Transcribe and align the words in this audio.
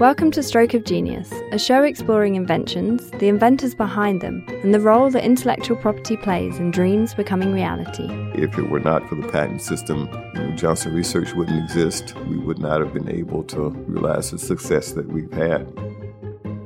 Welcome 0.00 0.30
to 0.30 0.42
Stroke 0.42 0.72
of 0.72 0.84
Genius, 0.84 1.30
a 1.52 1.58
show 1.58 1.82
exploring 1.82 2.34
inventions, 2.34 3.10
the 3.10 3.28
inventors 3.28 3.74
behind 3.74 4.22
them, 4.22 4.46
and 4.62 4.72
the 4.72 4.80
role 4.80 5.10
that 5.10 5.22
intellectual 5.22 5.76
property 5.76 6.16
plays 6.16 6.56
in 6.58 6.70
dreams 6.70 7.12
becoming 7.12 7.52
reality. 7.52 8.06
If 8.32 8.56
it 8.56 8.70
were 8.70 8.80
not 8.80 9.06
for 9.10 9.16
the 9.16 9.28
patent 9.28 9.60
system, 9.60 10.08
Johnson 10.56 10.94
Research 10.94 11.34
wouldn't 11.34 11.62
exist. 11.62 12.16
We 12.28 12.38
would 12.38 12.58
not 12.58 12.80
have 12.80 12.94
been 12.94 13.10
able 13.10 13.44
to 13.48 13.68
realize 13.68 14.30
the 14.30 14.38
success 14.38 14.92
that 14.92 15.06
we've 15.06 15.30
had. 15.34 15.70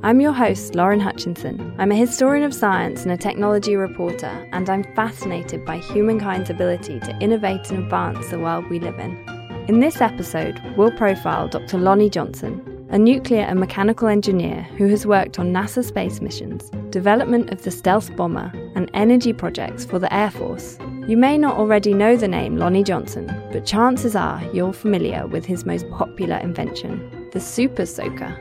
I'm 0.04 0.20
your 0.20 0.32
host, 0.32 0.76
Lauren 0.76 1.00
Hutchinson. 1.00 1.74
I'm 1.76 1.90
a 1.90 1.96
historian 1.96 2.44
of 2.44 2.54
science 2.54 3.02
and 3.02 3.10
a 3.10 3.16
technology 3.16 3.74
reporter, 3.74 4.48
and 4.52 4.70
I'm 4.70 4.84
fascinated 4.94 5.64
by 5.64 5.78
humankind's 5.78 6.50
ability 6.50 7.00
to 7.00 7.18
innovate 7.18 7.68
and 7.72 7.82
advance 7.82 8.28
the 8.28 8.38
world 8.38 8.70
we 8.70 8.78
live 8.78 9.00
in. 9.00 9.18
In 9.66 9.80
this 9.80 10.00
episode, 10.00 10.62
we'll 10.76 10.92
profile 10.92 11.48
Dr. 11.48 11.78
Lonnie 11.78 12.10
Johnson, 12.10 12.70
a 12.94 12.98
nuclear 12.98 13.40
and 13.40 13.58
mechanical 13.58 14.06
engineer 14.06 14.62
who 14.78 14.86
has 14.86 15.04
worked 15.04 15.40
on 15.40 15.52
NASA 15.52 15.84
space 15.84 16.20
missions, 16.20 16.70
development 16.90 17.50
of 17.50 17.60
the 17.64 17.70
stealth 17.72 18.14
bomber, 18.14 18.52
and 18.76 18.88
energy 18.94 19.32
projects 19.32 19.84
for 19.84 19.98
the 19.98 20.14
Air 20.14 20.30
Force. 20.30 20.78
You 21.08 21.16
may 21.16 21.36
not 21.36 21.56
already 21.56 21.92
know 21.92 22.16
the 22.16 22.28
name 22.28 22.56
Lonnie 22.56 22.84
Johnson, 22.84 23.26
but 23.50 23.66
chances 23.66 24.14
are 24.14 24.40
you're 24.52 24.72
familiar 24.72 25.26
with 25.26 25.44
his 25.44 25.66
most 25.66 25.90
popular 25.90 26.36
invention, 26.36 27.28
the 27.32 27.40
Super 27.40 27.84
Soaker. 27.84 28.38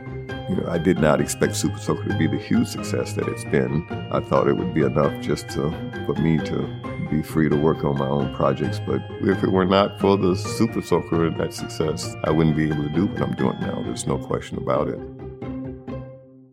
You 0.50 0.56
know, 0.58 0.68
I 0.70 0.78
did 0.78 1.00
not 1.00 1.22
expect 1.22 1.56
Super 1.56 1.80
Soaker 1.80 2.10
to 2.10 2.18
be 2.18 2.28
the 2.28 2.38
huge 2.38 2.68
success 2.68 3.14
that 3.14 3.28
it's 3.28 3.46
been. 3.46 3.88
I 4.12 4.20
thought 4.20 4.48
it 4.48 4.58
would 4.58 4.74
be 4.74 4.82
enough 4.82 5.22
just 5.22 5.50
to, 5.50 5.72
for 6.06 6.16
me 6.16 6.38
to 6.40 6.68
be 7.10 7.22
free 7.22 7.50
to 7.50 7.56
work 7.56 7.84
on 7.84 7.98
my 7.98 8.08
own 8.08 8.34
projects. 8.36 8.80
But 8.80 9.02
if 9.22 9.44
it 9.44 9.52
were 9.52 9.66
not 9.66 10.00
for 10.00 10.18
the 10.18 10.36
Super 10.36 10.82
Soaker 10.82 11.28
and 11.28 11.40
that 11.40 11.54
success, 11.54 12.16
I 12.24 12.32
wouldn't 12.32 12.56
be 12.56 12.66
able 12.66 12.84
to 12.84 12.90
do 12.90 13.06
what 13.06 13.22
I'm 13.22 13.36
doing 13.36 13.60
now. 13.62 13.82
There's 13.84 14.08
no 14.08 14.18
question 14.18 14.58
about 14.58 14.90
it. 14.90 15.00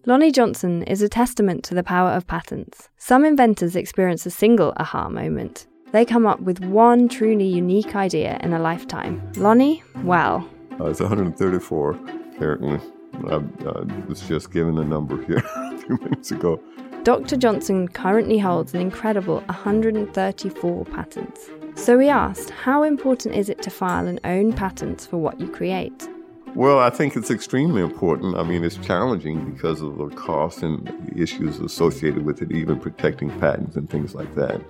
Lonnie 0.07 0.33
Johnson 0.33 0.83
is 0.85 1.03
a 1.03 1.09
testament 1.09 1.63
to 1.65 1.75
the 1.75 1.83
power 1.83 2.11
of 2.11 2.27
patents. 2.27 2.89
Some 2.97 3.25
inventors 3.25 3.77
experience 3.77 4.25
a 4.27 4.31
single 4.31 4.73
aha 4.77 5.09
moment. 5.09 5.67
They 5.93 6.05
come 6.05 6.27
up 6.27 6.41
with 6.41 6.65
one 6.65 7.09
truly 7.09 7.47
unique 7.47 7.95
idea 7.97 8.39
in 8.43 8.53
a 8.53 8.59
lifetime. 8.59 9.21
Lonnie, 9.37 9.83
well. 10.05 10.49
Uh, 10.79 10.87
it's 10.87 11.01
134, 11.01 11.99
apparently. 12.35 12.81
I, 13.15 13.37
I 13.67 14.07
was 14.07 14.21
just 14.23 14.53
given 14.53 14.79
a 14.79 14.85
number 14.85 15.23
here 15.25 15.43
a 15.57 15.79
few 15.79 15.99
minutes 15.99 16.31
ago. 16.31 16.61
Dr. 17.03 17.37
Johnson 17.37 17.89
currently 17.89 18.39
holds 18.39 18.75
an 18.75 18.81
incredible 18.81 19.41
134 19.47 20.85
patents. 20.85 21.49
So 21.75 21.97
we 21.97 22.09
asked, 22.09 22.51
how 22.51 22.83
important 22.83 23.35
is 23.35 23.49
it 23.49 23.63
to 23.63 23.71
file 23.71 24.07
and 24.07 24.21
own 24.25 24.53
patents 24.53 25.07
for 25.07 25.17
what 25.17 25.41
you 25.41 25.49
create? 25.49 26.09
Well, 26.55 26.79
I 26.79 26.91
think 26.91 27.17
it's 27.17 27.31
extremely 27.31 27.81
important. 27.81 28.37
I 28.37 28.43
mean, 28.43 28.65
it's 28.65 28.77
challenging 28.77 29.53
because 29.53 29.81
of 29.81 29.97
the 29.97 30.09
cost 30.09 30.63
and 30.63 30.87
the 30.87 31.23
issues 31.23 31.61
associated 31.61 32.25
with 32.25 32.43
it, 32.43 32.51
even 32.51 32.79
protecting 32.79 33.31
patents 33.39 33.77
and 33.77 33.89
things 33.89 34.15
like 34.15 34.35
that. 34.35 34.61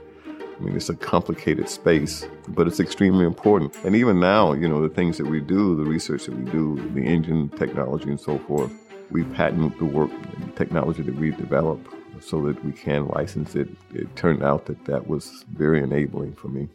I 0.60 0.62
mean, 0.62 0.76
it's 0.76 0.90
a 0.90 0.94
complicated 0.94 1.70
space, 1.70 2.26
but 2.48 2.66
it's 2.66 2.80
extremely 2.80 3.24
important. 3.24 3.74
And 3.82 3.96
even 3.96 4.20
now, 4.20 4.52
you 4.52 4.68
know, 4.68 4.82
the 4.82 4.94
things 4.94 5.16
that 5.16 5.26
we 5.26 5.40
do, 5.40 5.74
the 5.74 5.88
research 5.88 6.26
that 6.26 6.36
we 6.36 6.50
do, 6.50 6.76
the 6.94 7.00
engine 7.00 7.48
technology 7.48 8.10
and 8.10 8.20
so 8.20 8.38
forth, 8.40 8.70
we 9.10 9.24
patent 9.24 9.78
the 9.78 9.86
work, 9.86 10.10
the 10.38 10.52
technology 10.52 11.02
that 11.02 11.14
we 11.14 11.30
develop 11.30 11.80
so 12.20 12.42
that 12.42 12.62
we 12.62 12.72
can 12.72 13.08
license 13.08 13.56
it. 13.56 13.70
It 13.94 14.14
turned 14.16 14.42
out 14.42 14.66
that 14.66 14.84
that 14.84 15.08
was 15.08 15.46
very 15.50 15.82
enabling 15.82 16.34
for 16.34 16.48
me. 16.48 16.68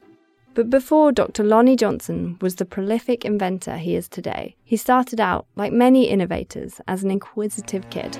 But 0.56 0.72
before 0.72 1.12
Dr. 1.12 1.44
Lonnie 1.44 1.76
Johnson 1.76 2.38
was 2.42 2.56
the 2.56 2.66
prolific 2.66 3.24
inventor 3.24 3.78
he 3.78 3.96
is 3.96 4.08
today, 4.08 4.56
he 4.64 4.78
started 4.78 5.20
out, 5.20 5.46
like 5.56 5.74
many 5.74 6.10
innovators, 6.10 6.82
as 6.88 7.04
an 7.04 7.12
inquisitive 7.12 7.88
kid. 7.92 8.18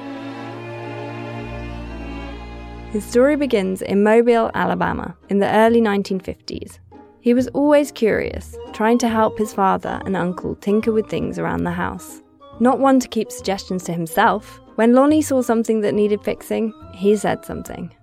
His 2.96 3.04
story 3.04 3.36
begins 3.36 3.82
in 3.82 4.04
Mobile, 4.04 4.50
Alabama, 4.54 5.18
in 5.28 5.40
the 5.40 5.54
early 5.54 5.82
1950s. 5.82 6.80
He 7.20 7.34
was 7.34 7.50
always 7.50 7.92
curious, 7.92 8.58
trying 8.72 9.00
to 9.00 9.10
help 9.10 9.38
his 9.38 9.52
father 9.52 10.02
and 10.06 10.16
uncle 10.16 10.56
tinker 10.56 10.94
with 10.94 11.10
things 11.10 11.38
around 11.38 11.66
the 11.66 11.72
house. 11.72 12.22
Not 12.62 12.80
one 12.80 13.02
to 13.02 13.10
keep 13.10 13.34
suggestions 13.34 13.84
to 13.84 13.92
himself, 13.92 14.62
when 14.76 14.94
Lonnie 14.94 15.22
saw 15.22 15.42
something 15.42 15.82
that 15.82 15.94
needed 15.94 16.24
fixing, 16.24 16.72
he 16.94 17.18
said 17.18 17.44
something. 17.44 17.94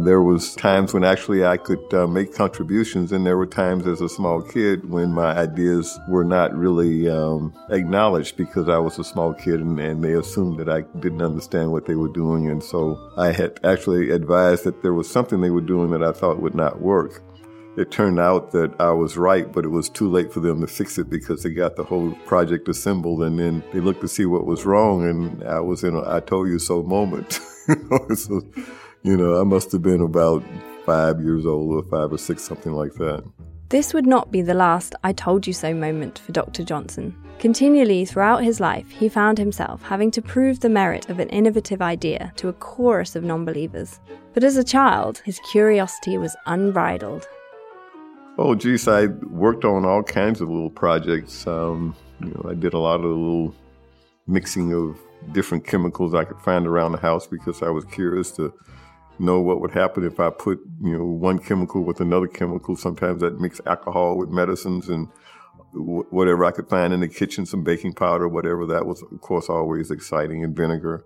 There 0.00 0.22
was 0.22 0.54
times 0.54 0.94
when 0.94 1.02
actually 1.02 1.44
I 1.44 1.56
could 1.56 1.92
uh, 1.92 2.06
make 2.06 2.32
contributions, 2.32 3.10
and 3.10 3.26
there 3.26 3.36
were 3.36 3.46
times 3.46 3.86
as 3.86 4.00
a 4.00 4.08
small 4.08 4.40
kid 4.40 4.88
when 4.88 5.12
my 5.12 5.36
ideas 5.36 5.98
were 6.08 6.24
not 6.24 6.54
really 6.56 7.08
um, 7.10 7.52
acknowledged 7.70 8.36
because 8.36 8.68
I 8.68 8.78
was 8.78 8.98
a 9.00 9.04
small 9.04 9.34
kid, 9.34 9.60
and, 9.60 9.80
and 9.80 10.04
they 10.04 10.12
assumed 10.12 10.60
that 10.60 10.68
I 10.68 10.82
didn't 11.00 11.22
understand 11.22 11.72
what 11.72 11.86
they 11.86 11.96
were 11.96 12.12
doing, 12.12 12.48
and 12.48 12.62
so 12.62 12.96
I 13.16 13.32
had 13.32 13.58
actually 13.64 14.10
advised 14.10 14.62
that 14.64 14.82
there 14.82 14.94
was 14.94 15.10
something 15.10 15.40
they 15.40 15.50
were 15.50 15.60
doing 15.60 15.90
that 15.90 16.04
I 16.04 16.12
thought 16.12 16.40
would 16.40 16.54
not 16.54 16.80
work 16.80 17.22
it 17.78 17.92
turned 17.92 18.18
out 18.18 18.50
that 18.50 18.74
I 18.80 18.90
was 18.90 19.16
right, 19.16 19.50
but 19.52 19.64
it 19.64 19.68
was 19.68 19.88
too 19.88 20.10
late 20.10 20.32
for 20.32 20.40
them 20.40 20.60
to 20.62 20.66
fix 20.66 20.98
it 20.98 21.08
because 21.08 21.44
they 21.44 21.50
got 21.50 21.76
the 21.76 21.84
whole 21.84 22.10
project 22.26 22.68
assembled 22.68 23.22
and 23.22 23.38
then 23.38 23.62
they 23.72 23.78
looked 23.78 24.00
to 24.00 24.08
see 24.08 24.26
what 24.26 24.46
was 24.46 24.66
wrong. 24.66 25.08
And 25.08 25.44
I 25.44 25.60
was 25.60 25.84
in 25.84 25.94
a 25.94 26.02
I 26.16 26.18
told 26.18 26.48
you 26.48 26.58
so 26.58 26.82
moment. 26.82 27.34
so, 28.16 28.42
you 29.02 29.16
know, 29.16 29.40
I 29.40 29.44
must 29.44 29.72
have 29.72 29.82
been 29.82 30.00
about 30.00 30.42
five 30.84 31.20
years 31.20 31.46
old 31.46 31.72
or 31.72 31.82
five 31.88 32.12
or 32.12 32.18
six, 32.18 32.42
something 32.42 32.72
like 32.72 32.94
that. 32.94 33.24
This 33.68 33.92
would 33.92 34.06
not 34.06 34.30
be 34.30 34.40
the 34.40 34.54
last 34.54 34.94
I 35.04 35.12
told 35.12 35.46
you 35.46 35.52
so 35.52 35.74
moment 35.74 36.18
for 36.18 36.32
Dr. 36.32 36.64
Johnson. 36.64 37.14
Continually 37.38 38.04
throughout 38.04 38.42
his 38.42 38.60
life, 38.60 38.90
he 38.90 39.08
found 39.08 39.38
himself 39.38 39.82
having 39.82 40.10
to 40.12 40.22
prove 40.22 40.60
the 40.60 40.68
merit 40.68 41.08
of 41.10 41.20
an 41.20 41.28
innovative 41.28 41.82
idea 41.82 42.32
to 42.36 42.48
a 42.48 42.52
chorus 42.54 43.14
of 43.14 43.24
non 43.24 43.44
believers. 43.44 44.00
But 44.34 44.44
as 44.44 44.56
a 44.56 44.64
child, 44.64 45.22
his 45.24 45.38
curiosity 45.40 46.16
was 46.18 46.36
unbridled 46.46 47.28
Oh, 48.40 48.54
geez, 48.54 48.86
I 48.86 49.06
worked 49.06 49.64
on 49.64 49.84
all 49.84 50.04
kinds 50.04 50.40
of 50.40 50.48
little 50.48 50.70
projects. 50.70 51.44
Um, 51.44 51.96
you 52.20 52.28
know, 52.28 52.48
I 52.48 52.54
did 52.54 52.72
a 52.72 52.78
lot 52.78 53.00
of 53.00 53.06
little 53.06 53.52
mixing 54.28 54.72
of 54.72 54.96
different 55.32 55.66
chemicals 55.66 56.14
I 56.14 56.22
could 56.22 56.40
find 56.42 56.64
around 56.64 56.92
the 56.92 56.98
house 56.98 57.26
because 57.26 57.62
I 57.64 57.70
was 57.70 57.84
curious 57.86 58.30
to 58.32 58.54
know 59.18 59.40
what 59.40 59.60
would 59.60 59.72
happen 59.72 60.04
if 60.04 60.20
I 60.20 60.30
put, 60.30 60.58
you 60.82 60.96
know, 60.96 61.04
one 61.04 61.38
chemical 61.38 61.84
with 61.84 62.00
another 62.00 62.26
chemical. 62.26 62.76
Sometimes 62.76 63.22
I'd 63.22 63.40
mix 63.40 63.60
alcohol 63.66 64.16
with 64.16 64.28
medicines 64.28 64.88
and 64.88 65.08
whatever 65.72 66.44
I 66.44 66.50
could 66.50 66.68
find 66.68 66.92
in 66.92 67.00
the 67.00 67.08
kitchen, 67.08 67.46
some 67.46 67.62
baking 67.64 67.94
powder, 67.94 68.28
whatever. 68.28 68.66
That 68.66 68.86
was, 68.86 69.02
of 69.02 69.20
course, 69.20 69.48
always 69.48 69.90
exciting, 69.90 70.42
and 70.44 70.56
vinegar. 70.56 71.04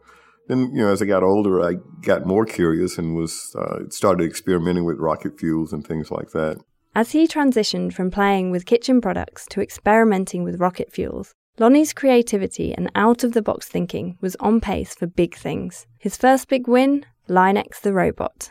Then, 0.49 0.71
you 0.75 0.83
know, 0.83 0.93
as 0.93 1.01
I 1.01 1.07
got 1.07 1.23
older, 1.23 1.63
I 1.63 1.75
got 2.03 2.27
more 2.27 2.45
curious 2.45 2.99
and 2.99 3.17
was 3.17 3.55
uh, 3.59 3.89
started 3.91 4.29
experimenting 4.29 4.85
with 4.85 4.99
rocket 4.99 5.39
fuels 5.39 5.73
and 5.73 5.87
things 5.87 6.11
like 6.11 6.31
that. 6.31 6.61
As 6.95 7.13
he 7.13 7.27
transitioned 7.27 7.95
from 7.95 8.11
playing 8.11 8.51
with 8.51 8.67
kitchen 8.67 9.01
products 9.01 9.47
to 9.51 9.63
experimenting 9.63 10.45
with 10.45 10.61
rocket 10.61 10.93
fuels, 10.93 11.33
Lonnie's 11.59 11.93
creativity 11.93 12.75
and 12.75 12.91
out 12.95 13.25
of 13.25 13.33
the 13.33 13.43
box 13.43 13.69
thinking 13.69 14.19
was 14.21 14.37
on 14.37 14.61
pace 14.61 14.95
for 14.95 15.07
big 15.07 15.35
things. 15.35 15.87
His 15.99 16.17
first 16.17 16.49
big 16.49 16.67
win 16.67 17.07
Linex 17.33 17.81
the 17.81 17.95
robot. 17.95 18.51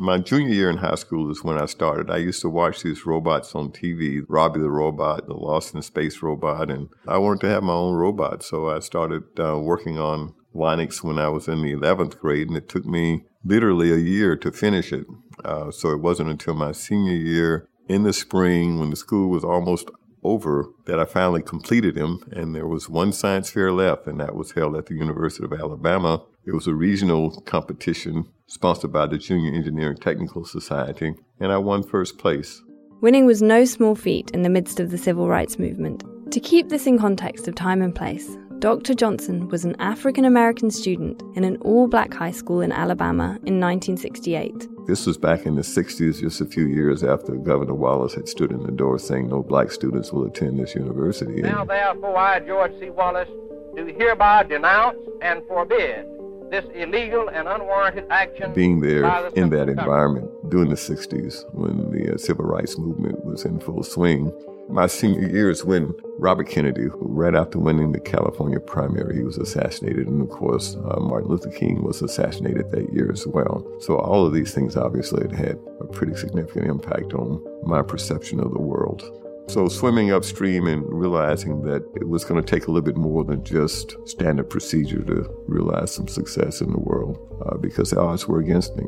My 0.00 0.16
junior 0.16 0.54
year 0.54 0.70
in 0.70 0.78
high 0.78 0.94
school 0.94 1.30
is 1.30 1.44
when 1.44 1.60
I 1.60 1.66
started. 1.66 2.10
I 2.10 2.16
used 2.16 2.40
to 2.40 2.48
watch 2.48 2.82
these 2.82 3.04
robots 3.04 3.54
on 3.54 3.70
TV 3.70 4.22
Robbie 4.26 4.60
the 4.60 4.70
Robot, 4.70 5.26
the 5.26 5.34
Lost 5.34 5.74
in 5.74 5.82
Space 5.82 6.22
robot, 6.22 6.70
and 6.70 6.88
I 7.06 7.18
wanted 7.18 7.42
to 7.42 7.48
have 7.48 7.62
my 7.62 7.74
own 7.74 7.94
robot. 7.94 8.42
So 8.42 8.70
I 8.70 8.80
started 8.80 9.24
uh, 9.38 9.58
working 9.58 9.98
on 9.98 10.32
Linex 10.54 11.04
when 11.04 11.18
I 11.18 11.28
was 11.28 11.48
in 11.48 11.60
the 11.60 11.74
11th 11.74 12.18
grade, 12.18 12.48
and 12.48 12.56
it 12.56 12.68
took 12.68 12.86
me 12.86 13.24
literally 13.44 13.92
a 13.92 13.98
year 13.98 14.36
to 14.36 14.50
finish 14.50 14.90
it. 14.90 15.06
Uh, 15.44 15.70
so 15.70 15.90
it 15.90 16.00
wasn't 16.00 16.30
until 16.30 16.54
my 16.54 16.72
senior 16.72 17.12
year 17.12 17.68
in 17.88 18.04
the 18.04 18.14
spring 18.14 18.80
when 18.80 18.88
the 18.88 18.96
school 18.96 19.28
was 19.28 19.44
almost 19.44 19.90
over 20.22 20.70
that 20.86 20.98
I 20.98 21.04
finally 21.04 21.42
completed 21.42 21.94
him. 21.94 22.20
And 22.32 22.54
there 22.54 22.66
was 22.66 22.88
one 22.88 23.12
science 23.12 23.50
fair 23.50 23.70
left, 23.70 24.06
and 24.06 24.18
that 24.18 24.34
was 24.34 24.52
held 24.52 24.76
at 24.76 24.86
the 24.86 24.94
University 24.94 25.44
of 25.44 25.52
Alabama. 25.52 26.22
It 26.46 26.52
was 26.52 26.66
a 26.66 26.74
regional 26.74 27.40
competition 27.42 28.26
sponsored 28.48 28.92
by 28.92 29.06
the 29.06 29.16
Junior 29.16 29.54
Engineering 29.54 29.96
Technical 29.96 30.44
Society, 30.44 31.14
and 31.40 31.50
I 31.50 31.56
won 31.56 31.82
first 31.82 32.18
place. 32.18 32.62
Winning 33.00 33.24
was 33.24 33.40
no 33.40 33.64
small 33.64 33.94
feat 33.94 34.30
in 34.32 34.42
the 34.42 34.50
midst 34.50 34.78
of 34.78 34.90
the 34.90 34.98
civil 34.98 35.26
rights 35.26 35.58
movement. 35.58 36.04
To 36.32 36.40
keep 36.40 36.68
this 36.68 36.86
in 36.86 36.98
context 36.98 37.48
of 37.48 37.54
time 37.54 37.80
and 37.80 37.94
place, 37.94 38.36
Dr. 38.58 38.92
Johnson 38.92 39.48
was 39.48 39.64
an 39.64 39.74
African 39.80 40.26
American 40.26 40.70
student 40.70 41.22
in 41.34 41.44
an 41.44 41.56
all 41.62 41.88
black 41.88 42.12
high 42.12 42.30
school 42.30 42.60
in 42.60 42.72
Alabama 42.72 43.38
in 43.46 43.58
1968. 43.58 44.86
This 44.86 45.06
was 45.06 45.16
back 45.16 45.46
in 45.46 45.54
the 45.54 45.62
60s, 45.62 46.20
just 46.20 46.42
a 46.42 46.46
few 46.46 46.66
years 46.66 47.02
after 47.02 47.36
Governor 47.36 47.74
Wallace 47.74 48.12
had 48.12 48.28
stood 48.28 48.52
in 48.52 48.62
the 48.62 48.72
door 48.72 48.98
saying 48.98 49.28
no 49.28 49.42
black 49.42 49.72
students 49.72 50.12
will 50.12 50.26
attend 50.26 50.60
this 50.60 50.74
university. 50.74 51.40
Now, 51.40 51.64
therefore, 51.64 52.18
I, 52.18 52.40
George 52.40 52.72
C. 52.78 52.90
Wallace, 52.90 53.30
do 53.74 53.86
hereby 53.86 54.42
denounce 54.42 54.98
and 55.22 55.42
forbid 55.48 56.06
this 56.54 56.70
illegal 56.74 57.28
and 57.28 57.48
unwarranted 57.48 58.06
action. 58.10 58.52
Being 58.54 58.80
there 58.80 59.02
the 59.02 59.32
in 59.34 59.50
that 59.50 59.68
environment 59.68 60.30
during 60.50 60.68
the 60.70 60.76
60s 60.76 61.44
when 61.52 61.90
the 61.90 62.14
uh, 62.14 62.16
civil 62.16 62.44
rights 62.44 62.78
movement 62.78 63.24
was 63.24 63.44
in 63.44 63.58
full 63.58 63.82
swing, 63.82 64.32
My 64.68 64.86
senior 64.86 65.28
year 65.28 65.50
is 65.50 65.64
when 65.64 65.92
Robert 66.18 66.48
Kennedy, 66.48 66.86
right 66.92 67.34
after 67.34 67.58
winning 67.58 67.92
the 67.92 68.00
California 68.00 68.60
primary, 68.60 69.16
he 69.16 69.22
was 69.22 69.36
assassinated. 69.36 70.06
And 70.06 70.22
of 70.22 70.30
course, 70.30 70.76
uh, 70.76 71.00
Martin 71.00 71.28
Luther 71.28 71.50
King 71.50 71.82
was 71.82 72.00
assassinated 72.00 72.70
that 72.70 72.92
year 72.92 73.10
as 73.12 73.26
well. 73.26 73.66
So 73.80 73.98
all 73.98 74.24
of 74.24 74.32
these 74.32 74.54
things 74.54 74.76
obviously 74.76 75.22
had 75.22 75.32
had 75.32 75.58
a 75.80 75.84
pretty 75.84 76.14
significant 76.14 76.66
impact 76.66 77.12
on 77.14 77.44
my 77.64 77.82
perception 77.82 78.40
of 78.40 78.52
the 78.52 78.60
world. 78.60 79.02
So, 79.46 79.68
swimming 79.68 80.10
upstream 80.10 80.66
and 80.66 80.82
realizing 80.88 81.62
that 81.62 81.82
it 81.96 82.08
was 82.08 82.24
going 82.24 82.42
to 82.42 82.46
take 82.46 82.66
a 82.66 82.70
little 82.70 82.82
bit 82.82 82.96
more 82.96 83.24
than 83.24 83.44
just 83.44 83.96
standard 84.08 84.48
procedure 84.48 85.02
to 85.04 85.28
realize 85.46 85.94
some 85.94 86.08
success 86.08 86.60
in 86.62 86.72
the 86.72 86.80
world 86.80 87.18
uh, 87.46 87.58
because 87.58 87.90
the 87.90 88.00
odds 88.00 88.26
were 88.26 88.40
against 88.40 88.74
me. 88.76 88.84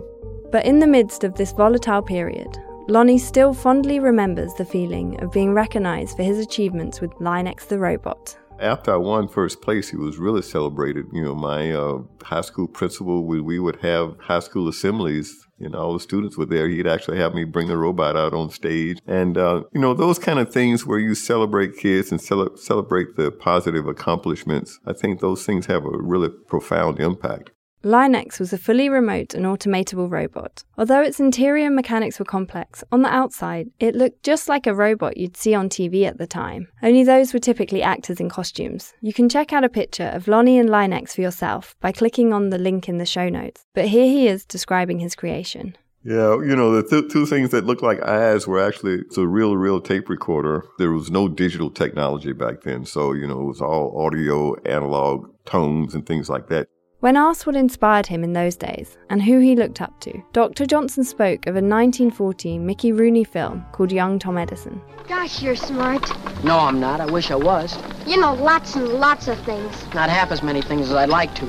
But 0.50 0.64
in 0.64 0.78
the 0.78 0.86
midst 0.86 1.24
of 1.24 1.34
this 1.34 1.52
volatile 1.52 2.02
period, 2.02 2.48
Lonnie 2.88 3.18
still 3.18 3.52
fondly 3.52 3.98
remembers 4.00 4.54
the 4.54 4.64
feeling 4.64 5.20
of 5.20 5.32
being 5.32 5.52
recognized 5.52 6.16
for 6.16 6.22
his 6.22 6.38
achievements 6.38 7.00
with 7.00 7.10
Linex 7.14 7.68
the 7.68 7.78
robot. 7.78 8.38
After 8.58 8.94
I 8.94 8.96
won 8.96 9.28
first 9.28 9.60
place, 9.60 9.92
it 9.92 9.98
was 9.98 10.16
really 10.16 10.40
celebrated. 10.40 11.06
You 11.12 11.22
know, 11.22 11.34
my 11.34 11.72
uh, 11.72 11.98
high 12.22 12.40
school 12.40 12.66
principal, 12.66 13.26
we, 13.26 13.40
we 13.40 13.58
would 13.58 13.76
have 13.82 14.16
high 14.20 14.40
school 14.40 14.68
assemblies 14.68 15.45
and 15.58 15.74
all 15.74 15.92
the 15.92 16.00
students 16.00 16.36
were 16.36 16.46
there. 16.46 16.68
He'd 16.68 16.86
actually 16.86 17.18
have 17.18 17.34
me 17.34 17.44
bring 17.44 17.68
the 17.68 17.76
robot 17.76 18.16
out 18.16 18.34
on 18.34 18.50
stage. 18.50 18.98
And, 19.06 19.38
uh, 19.38 19.64
you 19.72 19.80
know, 19.80 19.94
those 19.94 20.18
kind 20.18 20.38
of 20.38 20.52
things 20.52 20.86
where 20.86 20.98
you 20.98 21.14
celebrate 21.14 21.76
kids 21.76 22.10
and 22.10 22.20
cele- 22.20 22.56
celebrate 22.56 23.16
the 23.16 23.30
positive 23.30 23.86
accomplishments, 23.86 24.78
I 24.86 24.92
think 24.92 25.20
those 25.20 25.44
things 25.44 25.66
have 25.66 25.84
a 25.84 25.90
really 25.90 26.28
profound 26.28 27.00
impact. 27.00 27.50
Linex 27.84 28.40
was 28.40 28.52
a 28.52 28.58
fully 28.58 28.88
remote 28.88 29.34
and 29.34 29.44
automatable 29.44 30.10
robot. 30.10 30.64
Although 30.76 31.02
its 31.02 31.20
interior 31.20 31.70
mechanics 31.70 32.18
were 32.18 32.24
complex, 32.24 32.82
on 32.90 33.02
the 33.02 33.08
outside, 33.08 33.68
it 33.78 33.94
looked 33.94 34.22
just 34.22 34.48
like 34.48 34.66
a 34.66 34.74
robot 34.74 35.16
you'd 35.16 35.36
see 35.36 35.54
on 35.54 35.68
TV 35.68 36.04
at 36.04 36.18
the 36.18 36.26
time. 36.26 36.68
Only 36.82 37.04
those 37.04 37.32
were 37.32 37.38
typically 37.38 37.82
actors 37.82 38.20
in 38.20 38.28
costumes. 38.28 38.92
You 39.02 39.12
can 39.12 39.28
check 39.28 39.52
out 39.52 39.64
a 39.64 39.68
picture 39.68 40.10
of 40.12 40.26
Lonnie 40.26 40.58
and 40.58 40.68
Linex 40.68 41.14
for 41.14 41.20
yourself 41.20 41.76
by 41.80 41.92
clicking 41.92 42.32
on 42.32 42.50
the 42.50 42.58
link 42.58 42.88
in 42.88 42.98
the 42.98 43.06
show 43.06 43.28
notes. 43.28 43.64
But 43.74 43.88
here 43.88 44.06
he 44.06 44.26
is 44.26 44.44
describing 44.44 44.98
his 44.98 45.14
creation. 45.14 45.76
Yeah, 46.06 46.36
you 46.36 46.54
know, 46.54 46.70
the 46.70 46.88
th- 46.88 47.12
two 47.12 47.26
things 47.26 47.50
that 47.50 47.66
looked 47.66 47.82
like 47.82 48.00
eyes 48.00 48.46
were 48.46 48.64
actually 48.64 48.94
it's 48.94 49.18
a 49.18 49.26
real, 49.26 49.56
real 49.56 49.80
tape 49.80 50.08
recorder. 50.08 50.64
There 50.78 50.92
was 50.92 51.10
no 51.10 51.26
digital 51.26 51.68
technology 51.68 52.32
back 52.32 52.62
then. 52.62 52.84
So, 52.84 53.12
you 53.12 53.26
know, 53.26 53.40
it 53.40 53.46
was 53.46 53.60
all 53.60 53.92
audio, 54.00 54.54
analog 54.62 55.28
tones, 55.46 55.96
and 55.96 56.06
things 56.06 56.28
like 56.28 56.46
that. 56.46 56.68
When 57.00 57.14
asked 57.14 57.46
what 57.46 57.56
inspired 57.56 58.06
him 58.06 58.24
in 58.24 58.32
those 58.32 58.56
days 58.56 58.96
and 59.10 59.20
who 59.20 59.38
he 59.38 59.54
looked 59.54 59.82
up 59.82 60.00
to, 60.00 60.22
Dr. 60.32 60.64
Johnson 60.64 61.04
spoke 61.04 61.46
of 61.46 61.54
a 61.54 61.60
1940 61.60 62.58
Mickey 62.58 62.90
Rooney 62.90 63.22
film 63.22 63.66
called 63.72 63.92
Young 63.92 64.18
Tom 64.18 64.38
Edison. 64.38 64.80
Gosh, 65.06 65.42
you're 65.42 65.56
smart. 65.56 66.10
No, 66.42 66.58
I'm 66.58 66.80
not. 66.80 67.02
I 67.02 67.06
wish 67.06 67.30
I 67.30 67.34
was. 67.34 67.76
You 68.06 68.18
know 68.18 68.32
lots 68.32 68.76
and 68.76 68.88
lots 68.88 69.28
of 69.28 69.38
things. 69.40 69.84
Not 69.92 70.08
half 70.08 70.32
as 70.32 70.42
many 70.42 70.62
things 70.62 70.88
as 70.88 70.94
I'd 70.94 71.10
like 71.10 71.34
to. 71.34 71.44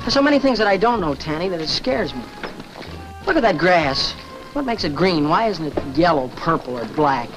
There's 0.00 0.12
so 0.12 0.20
many 0.20 0.38
things 0.38 0.58
that 0.58 0.66
I 0.66 0.76
don't 0.76 1.00
know, 1.00 1.14
Tanny, 1.14 1.48
that 1.48 1.62
it 1.62 1.70
scares 1.70 2.14
me. 2.14 2.22
Look 3.26 3.36
at 3.36 3.42
that 3.42 3.56
grass. 3.56 4.12
What 4.52 4.66
makes 4.66 4.84
it 4.84 4.94
green? 4.94 5.30
Why 5.30 5.48
isn't 5.48 5.64
it 5.64 5.96
yellow, 5.96 6.28
purple, 6.36 6.78
or 6.78 6.84
black? 6.88 7.30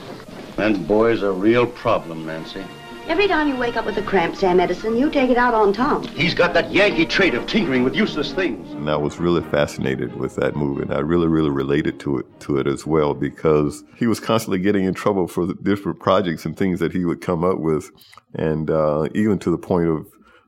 That 0.58 0.86
boy's 0.86 1.24
a 1.24 1.32
real 1.32 1.66
problem, 1.66 2.26
Nancy. 2.26 2.66
Every 3.08 3.30
time 3.30 3.48
you 3.48 3.56
wake 3.56 3.78
up 3.78 3.86
with 3.86 3.98
a 3.98 4.02
cramp, 4.02 4.36
Sam 4.36 4.60
Edison, 4.60 4.98
you 4.98 5.10
take 5.10 5.30
it 5.30 5.38
out 5.38 5.54
on 5.54 5.72
Tom. 5.72 6.06
He's 6.10 6.34
got 6.34 6.54
that 6.54 6.74
Yankee 6.74 7.06
trait 7.06 7.36
of 7.36 7.48
tinkering 7.48 7.86
with 7.86 7.96
useless 7.96 8.34
things. 8.34 8.70
And 8.74 8.90
I 8.90 8.98
was 8.98 9.18
really 9.18 9.42
fascinated 9.50 10.18
with 10.18 10.36
that 10.36 10.58
movie, 10.58 10.82
and 10.82 10.94
I 10.94 11.00
really, 11.00 11.28
really 11.28 11.50
related 11.50 12.02
to 12.02 12.18
it 12.18 12.26
to 12.42 12.58
it 12.58 12.68
as 12.68 12.86
well 12.86 13.14
because 13.14 13.86
he 13.96 14.08
was 14.08 14.20
constantly 14.20 14.60
getting 14.60 14.84
in 14.84 14.94
trouble 14.94 15.26
for 15.30 15.46
the 15.46 15.54
different 15.54 16.02
projects 16.02 16.46
and 16.46 16.58
things 16.58 16.82
that 16.82 16.92
he 16.92 17.06
would 17.06 17.22
come 17.22 17.46
up 17.46 17.60
with, 17.60 17.90
and 18.34 18.70
uh, 18.70 19.08
even 19.16 19.40
to 19.40 19.52
the 19.52 19.58
point 19.58 19.88
of 19.88 20.08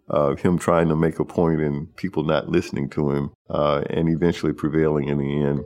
uh, 0.10 0.36
him 0.36 0.60
trying 0.60 0.90
to 0.90 0.98
make 0.98 1.18
a 1.18 1.26
point 1.26 1.62
and 1.62 1.96
people 1.96 2.24
not 2.24 2.50
listening 2.50 2.90
to 2.90 3.10
him, 3.12 3.32
uh, 3.50 3.84
and 3.90 4.10
eventually 4.10 4.52
prevailing 4.52 5.08
in 5.08 5.18
the 5.18 5.42
end. 5.44 5.64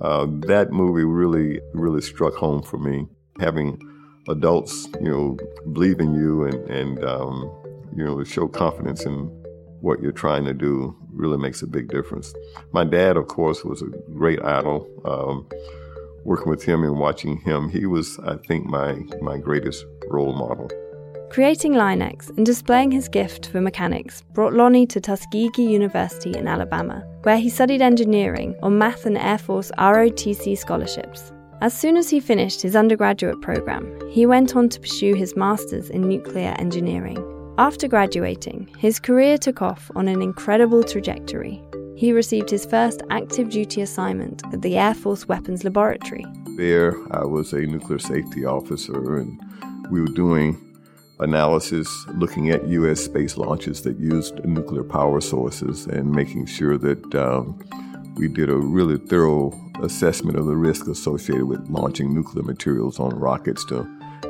Uh, 0.00 0.26
that 0.46 0.72
movie 0.72 1.04
really, 1.04 1.60
really 1.74 2.00
struck 2.00 2.32
home 2.34 2.62
for 2.62 2.78
me. 2.78 3.06
Having 3.38 3.78
adults, 4.28 4.88
you 5.00 5.10
know, 5.10 5.36
believe 5.72 6.00
in 6.00 6.14
you 6.14 6.44
and, 6.44 6.70
and 6.70 7.04
um, 7.04 7.50
you 7.96 8.04
know, 8.04 8.22
show 8.24 8.48
confidence 8.48 9.04
in 9.04 9.26
what 9.80 10.00
you're 10.00 10.12
trying 10.12 10.44
to 10.44 10.54
do 10.54 10.96
really 11.12 11.36
makes 11.36 11.62
a 11.62 11.66
big 11.66 11.88
difference. 11.88 12.32
My 12.72 12.84
dad, 12.84 13.16
of 13.16 13.26
course, 13.28 13.64
was 13.64 13.82
a 13.82 13.86
great 14.12 14.42
idol. 14.42 14.88
Um, 15.04 15.46
working 16.24 16.48
with 16.48 16.62
him 16.62 16.84
and 16.84 16.98
watching 16.98 17.38
him, 17.38 17.68
he 17.68 17.86
was, 17.86 18.18
I 18.20 18.36
think, 18.36 18.66
my, 18.66 18.94
my 19.20 19.38
greatest 19.38 19.84
role 20.08 20.32
model. 20.32 20.70
Creating 21.30 21.72
Linex 21.72 22.28
and 22.36 22.44
displaying 22.44 22.90
his 22.90 23.08
gift 23.08 23.46
for 23.46 23.60
mechanics 23.60 24.22
brought 24.34 24.52
Lonnie 24.52 24.86
to 24.88 25.00
Tuskegee 25.00 25.64
University 25.64 26.36
in 26.36 26.46
Alabama, 26.46 27.02
where 27.22 27.38
he 27.38 27.48
studied 27.48 27.80
engineering 27.80 28.54
on 28.62 28.78
math 28.78 29.06
and 29.06 29.16
Air 29.16 29.38
Force 29.38 29.72
ROTC 29.78 30.56
scholarships. 30.58 31.32
As 31.62 31.72
soon 31.72 31.96
as 31.96 32.10
he 32.10 32.18
finished 32.18 32.60
his 32.60 32.74
undergraduate 32.74 33.40
program, 33.40 33.96
he 34.10 34.26
went 34.26 34.56
on 34.56 34.68
to 34.68 34.80
pursue 34.80 35.14
his 35.14 35.36
master's 35.36 35.90
in 35.90 36.00
nuclear 36.00 36.56
engineering. 36.58 37.16
After 37.56 37.86
graduating, 37.86 38.68
his 38.78 38.98
career 38.98 39.38
took 39.38 39.62
off 39.62 39.88
on 39.94 40.08
an 40.08 40.22
incredible 40.22 40.82
trajectory. 40.82 41.62
He 41.94 42.10
received 42.12 42.50
his 42.50 42.66
first 42.66 43.02
active 43.10 43.50
duty 43.50 43.80
assignment 43.80 44.42
at 44.52 44.62
the 44.62 44.76
Air 44.76 44.92
Force 44.92 45.28
Weapons 45.28 45.62
Laboratory. 45.62 46.26
There, 46.56 46.96
I 47.12 47.24
was 47.24 47.52
a 47.52 47.60
nuclear 47.60 48.00
safety 48.00 48.44
officer, 48.44 49.18
and 49.18 49.40
we 49.88 50.00
were 50.00 50.08
doing 50.08 50.58
analysis 51.20 51.88
looking 52.14 52.50
at 52.50 52.66
U.S. 52.66 53.04
space 53.04 53.36
launches 53.36 53.82
that 53.82 54.00
used 54.00 54.44
nuclear 54.44 54.82
power 54.82 55.20
sources 55.20 55.86
and 55.86 56.10
making 56.10 56.46
sure 56.46 56.76
that 56.78 57.14
um, 57.14 57.56
we 58.14 58.28
did 58.28 58.50
a 58.50 58.56
really 58.56 58.98
thorough 58.98 59.52
assessment 59.82 60.38
of 60.38 60.46
the 60.46 60.56
risk 60.56 60.86
associated 60.86 61.44
with 61.44 61.68
launching 61.68 62.14
nuclear 62.14 62.44
materials 62.44 63.00
on 63.00 63.10
rockets 63.10 63.64
to 63.66 63.84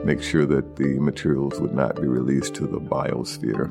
make 0.05 0.23
sure 0.23 0.47
that 0.47 0.77
the 0.77 0.99
materials 0.99 1.61
would 1.61 1.75
not 1.75 1.97
be 1.97 2.07
released 2.07 2.55
to 2.55 2.67
the 2.67 2.81
biosphere. 2.81 3.71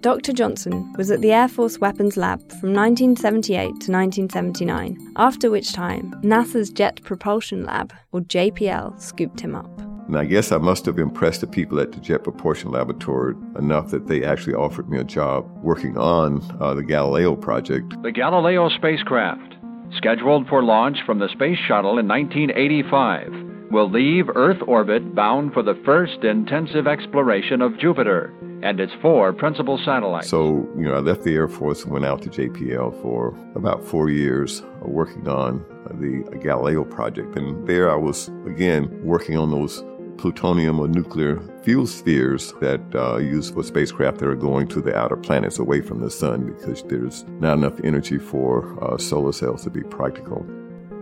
Dr. 0.00 0.32
Johnson 0.32 0.92
was 0.94 1.12
at 1.12 1.20
the 1.20 1.30
Air 1.30 1.46
Force 1.46 1.78
Weapons 1.78 2.16
Lab 2.16 2.40
from 2.60 2.74
1978 2.74 3.62
to 3.62 3.92
1979, 3.92 5.12
after 5.16 5.48
which 5.48 5.72
time 5.72 6.12
NASA's 6.22 6.70
Jet 6.70 7.00
Propulsion 7.04 7.64
Lab, 7.64 7.92
or 8.10 8.20
JPL, 8.20 9.00
scooped 9.00 9.40
him 9.40 9.54
up. 9.54 9.91
And 10.06 10.16
I 10.18 10.24
guess 10.24 10.52
I 10.52 10.58
must 10.58 10.84
have 10.86 10.98
impressed 10.98 11.40
the 11.40 11.46
people 11.46 11.78
at 11.80 11.92
the 11.92 12.00
Jet 12.00 12.24
Propulsion 12.24 12.70
Laboratory 12.70 13.34
enough 13.56 13.90
that 13.90 14.08
they 14.08 14.24
actually 14.24 14.54
offered 14.54 14.88
me 14.88 14.98
a 14.98 15.04
job 15.04 15.48
working 15.62 15.96
on 15.96 16.42
uh, 16.60 16.74
the 16.74 16.82
Galileo 16.82 17.36
project. 17.36 17.94
The 18.02 18.12
Galileo 18.12 18.68
spacecraft, 18.68 19.54
scheduled 19.96 20.48
for 20.48 20.62
launch 20.62 20.98
from 21.06 21.18
the 21.18 21.28
Space 21.28 21.58
Shuttle 21.66 21.98
in 21.98 22.08
1985, 22.08 23.70
will 23.70 23.90
leave 23.90 24.26
Earth 24.34 24.60
orbit 24.66 25.14
bound 25.14 25.54
for 25.54 25.62
the 25.62 25.80
first 25.84 26.24
intensive 26.24 26.86
exploration 26.86 27.62
of 27.62 27.78
Jupiter 27.78 28.32
and 28.62 28.78
its 28.78 28.92
four 29.00 29.32
principal 29.32 29.78
satellites. 29.78 30.28
So, 30.28 30.68
you 30.76 30.84
know, 30.84 30.94
I 30.94 30.98
left 30.98 31.24
the 31.24 31.34
Air 31.34 31.48
Force 31.48 31.82
and 31.82 31.92
went 31.92 32.04
out 32.04 32.22
to 32.22 32.28
JPL 32.28 33.00
for 33.02 33.36
about 33.56 33.84
four 33.84 34.08
years 34.08 34.60
uh, 34.60 34.88
working 34.88 35.26
on 35.26 35.64
the 35.94 36.38
Galileo 36.38 36.84
project. 36.84 37.36
And 37.36 37.66
there 37.66 37.90
I 37.90 37.96
was, 37.96 38.28
again, 38.46 39.00
working 39.02 39.36
on 39.36 39.50
those 39.50 39.82
plutonium 40.18 40.78
or 40.78 40.88
nuclear 40.88 41.40
fuel 41.62 41.86
spheres 41.86 42.52
that 42.60 42.80
uh, 42.94 43.16
used 43.16 43.54
for 43.54 43.62
spacecraft 43.62 44.18
that 44.18 44.28
are 44.28 44.34
going 44.34 44.68
to 44.68 44.80
the 44.80 44.96
outer 44.96 45.16
planets 45.16 45.58
away 45.58 45.80
from 45.80 46.00
the 46.00 46.10
sun 46.10 46.46
because 46.46 46.82
there's 46.84 47.24
not 47.40 47.58
enough 47.58 47.78
energy 47.84 48.18
for 48.18 48.82
uh, 48.84 48.98
solar 48.98 49.32
cells 49.32 49.64
to 49.64 49.70
be 49.70 49.82
practical. 49.82 50.46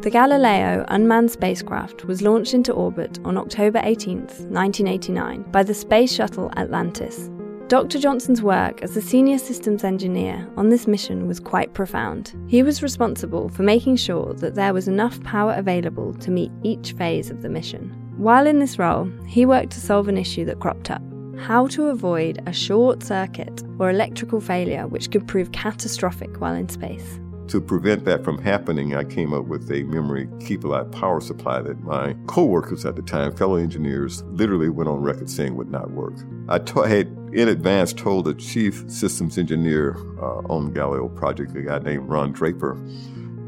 The 0.02 0.10
Galileo 0.10 0.86
unmanned 0.88 1.30
spacecraft 1.30 2.06
was 2.06 2.22
launched 2.22 2.54
into 2.54 2.72
orbit 2.72 3.18
on 3.22 3.36
October 3.36 3.82
18, 3.84 4.20
1989, 4.20 5.42
by 5.50 5.62
the 5.62 5.74
Space 5.74 6.10
Shuttle 6.10 6.50
Atlantis. 6.56 7.28
Dr. 7.70 8.00
Johnson's 8.00 8.42
work 8.42 8.82
as 8.82 8.96
a 8.96 9.00
senior 9.00 9.38
systems 9.38 9.84
engineer 9.84 10.48
on 10.56 10.70
this 10.70 10.88
mission 10.88 11.28
was 11.28 11.38
quite 11.38 11.72
profound. 11.72 12.34
He 12.48 12.64
was 12.64 12.82
responsible 12.82 13.48
for 13.48 13.62
making 13.62 13.94
sure 13.94 14.34
that 14.34 14.56
there 14.56 14.74
was 14.74 14.88
enough 14.88 15.22
power 15.22 15.52
available 15.52 16.14
to 16.14 16.32
meet 16.32 16.50
each 16.64 16.94
phase 16.94 17.30
of 17.30 17.42
the 17.42 17.48
mission. 17.48 17.94
While 18.20 18.46
in 18.46 18.58
this 18.58 18.78
role, 18.78 19.10
he 19.26 19.46
worked 19.46 19.70
to 19.70 19.80
solve 19.80 20.06
an 20.06 20.18
issue 20.18 20.44
that 20.44 20.60
cropped 20.60 20.90
up 20.90 21.00
how 21.38 21.68
to 21.68 21.86
avoid 21.86 22.42
a 22.44 22.52
short 22.52 23.02
circuit 23.02 23.62
or 23.78 23.88
electrical 23.88 24.42
failure 24.42 24.86
which 24.86 25.10
could 25.10 25.26
prove 25.26 25.52
catastrophic 25.52 26.38
while 26.38 26.54
in 26.54 26.68
space. 26.68 27.18
To 27.48 27.62
prevent 27.62 28.04
that 28.04 28.22
from 28.22 28.36
happening, 28.36 28.94
I 28.94 29.04
came 29.04 29.32
up 29.32 29.46
with 29.46 29.72
a 29.72 29.84
memory 29.84 30.28
keep 30.38 30.64
alive 30.64 30.92
power 30.92 31.22
supply 31.22 31.62
that 31.62 31.80
my 31.80 32.14
co-workers 32.26 32.84
at 32.84 32.94
the 32.94 33.00
time, 33.00 33.34
fellow 33.34 33.56
engineers, 33.56 34.22
literally 34.24 34.68
went 34.68 34.90
on 34.90 35.00
record 35.00 35.30
saying 35.30 35.56
would 35.56 35.70
not 35.70 35.90
work. 35.92 36.12
I 36.50 36.58
had 36.88 37.06
in 37.32 37.48
advance 37.48 37.94
told 37.94 38.26
the 38.26 38.34
chief 38.34 38.84
systems 38.86 39.38
engineer 39.38 39.96
uh, 40.20 40.42
on 40.52 40.66
the 40.66 40.72
Galileo 40.72 41.08
project, 41.08 41.56
a 41.56 41.62
guy 41.62 41.78
named 41.78 42.06
Ron 42.06 42.32
Draper, 42.32 42.78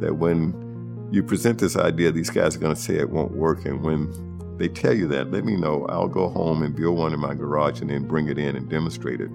that 0.01 0.17
when 0.17 0.63
you 1.13 1.23
present 1.23 1.59
this 1.59 1.77
idea, 1.77 2.11
these 2.11 2.31
guys 2.31 2.57
are 2.57 2.59
going 2.59 2.75
to 2.75 2.81
say 2.81 2.95
it 2.95 3.11
won't 3.11 3.33
work, 3.33 3.67
and 3.67 3.83
when 3.83 4.32
they 4.63 4.69
tell 4.69 4.95
you 4.95 5.09
that, 5.09 5.33
let 5.33 5.45
me 5.45 5.57
know. 5.57 5.87
I'll 5.89 6.07
go 6.07 6.29
home 6.29 6.63
and 6.63 6.75
build 6.75 6.97
one 6.97 7.13
in 7.13 7.19
my 7.19 7.35
garage 7.35 7.81
and 7.81 7.91
then 7.91 8.07
bring 8.07 8.29
it 8.29 8.39
in 8.39 8.55
and 8.55 8.69
demonstrate 8.69 9.21
it. 9.21 9.29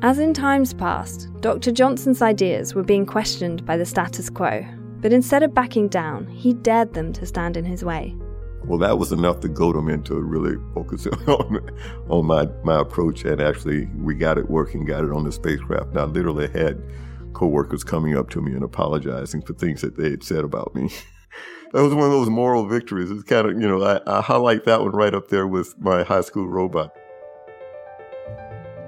As 0.00 0.18
in 0.18 0.32
times 0.32 0.72
past, 0.72 1.28
Dr. 1.42 1.70
Johnson's 1.70 2.22
ideas 2.22 2.74
were 2.74 2.82
being 2.82 3.04
questioned 3.04 3.66
by 3.66 3.76
the 3.76 3.84
status 3.84 4.30
quo, 4.30 4.64
but 5.02 5.12
instead 5.12 5.42
of 5.42 5.52
backing 5.52 5.88
down, 5.88 6.26
he 6.26 6.54
dared 6.54 6.94
them 6.94 7.12
to 7.12 7.26
stand 7.26 7.58
in 7.58 7.66
his 7.66 7.84
way. 7.84 8.16
Well, 8.64 8.78
that 8.78 8.98
was 8.98 9.12
enough 9.12 9.40
to 9.40 9.48
goad 9.48 9.76
them 9.76 9.90
into 9.90 10.14
really 10.14 10.56
focusing 10.72 11.12
on, 11.28 11.70
on 12.08 12.24
my, 12.24 12.46
my 12.64 12.80
approach, 12.80 13.26
and 13.26 13.42
actually 13.42 13.90
we 13.98 14.14
got 14.14 14.38
it 14.38 14.48
working, 14.48 14.86
got 14.86 15.04
it 15.04 15.12
on 15.12 15.24
the 15.24 15.32
spacecraft. 15.32 15.98
I 15.98 16.04
literally 16.04 16.48
had 16.48 16.82
coworkers 17.34 17.84
coming 17.84 18.16
up 18.16 18.30
to 18.30 18.40
me 18.40 18.52
and 18.54 18.64
apologizing 18.64 19.42
for 19.42 19.52
things 19.52 19.82
that 19.82 19.98
they 19.98 20.08
had 20.08 20.22
said 20.22 20.44
about 20.44 20.74
me. 20.74 20.88
that 21.72 21.82
was 21.82 21.94
one 21.94 22.04
of 22.04 22.12
those 22.12 22.28
moral 22.28 22.66
victories. 22.66 23.10
It's 23.10 23.22
kind 23.22 23.46
of, 23.46 23.60
you 23.60 23.66
know, 23.66 23.82
I, 23.82 24.00
I 24.06 24.20
highlight 24.20 24.64
that 24.64 24.80
one 24.82 24.92
right 24.92 25.14
up 25.14 25.28
there 25.28 25.46
with 25.46 25.78
my 25.78 26.02
high 26.02 26.20
school 26.20 26.46
robot. 26.46 26.94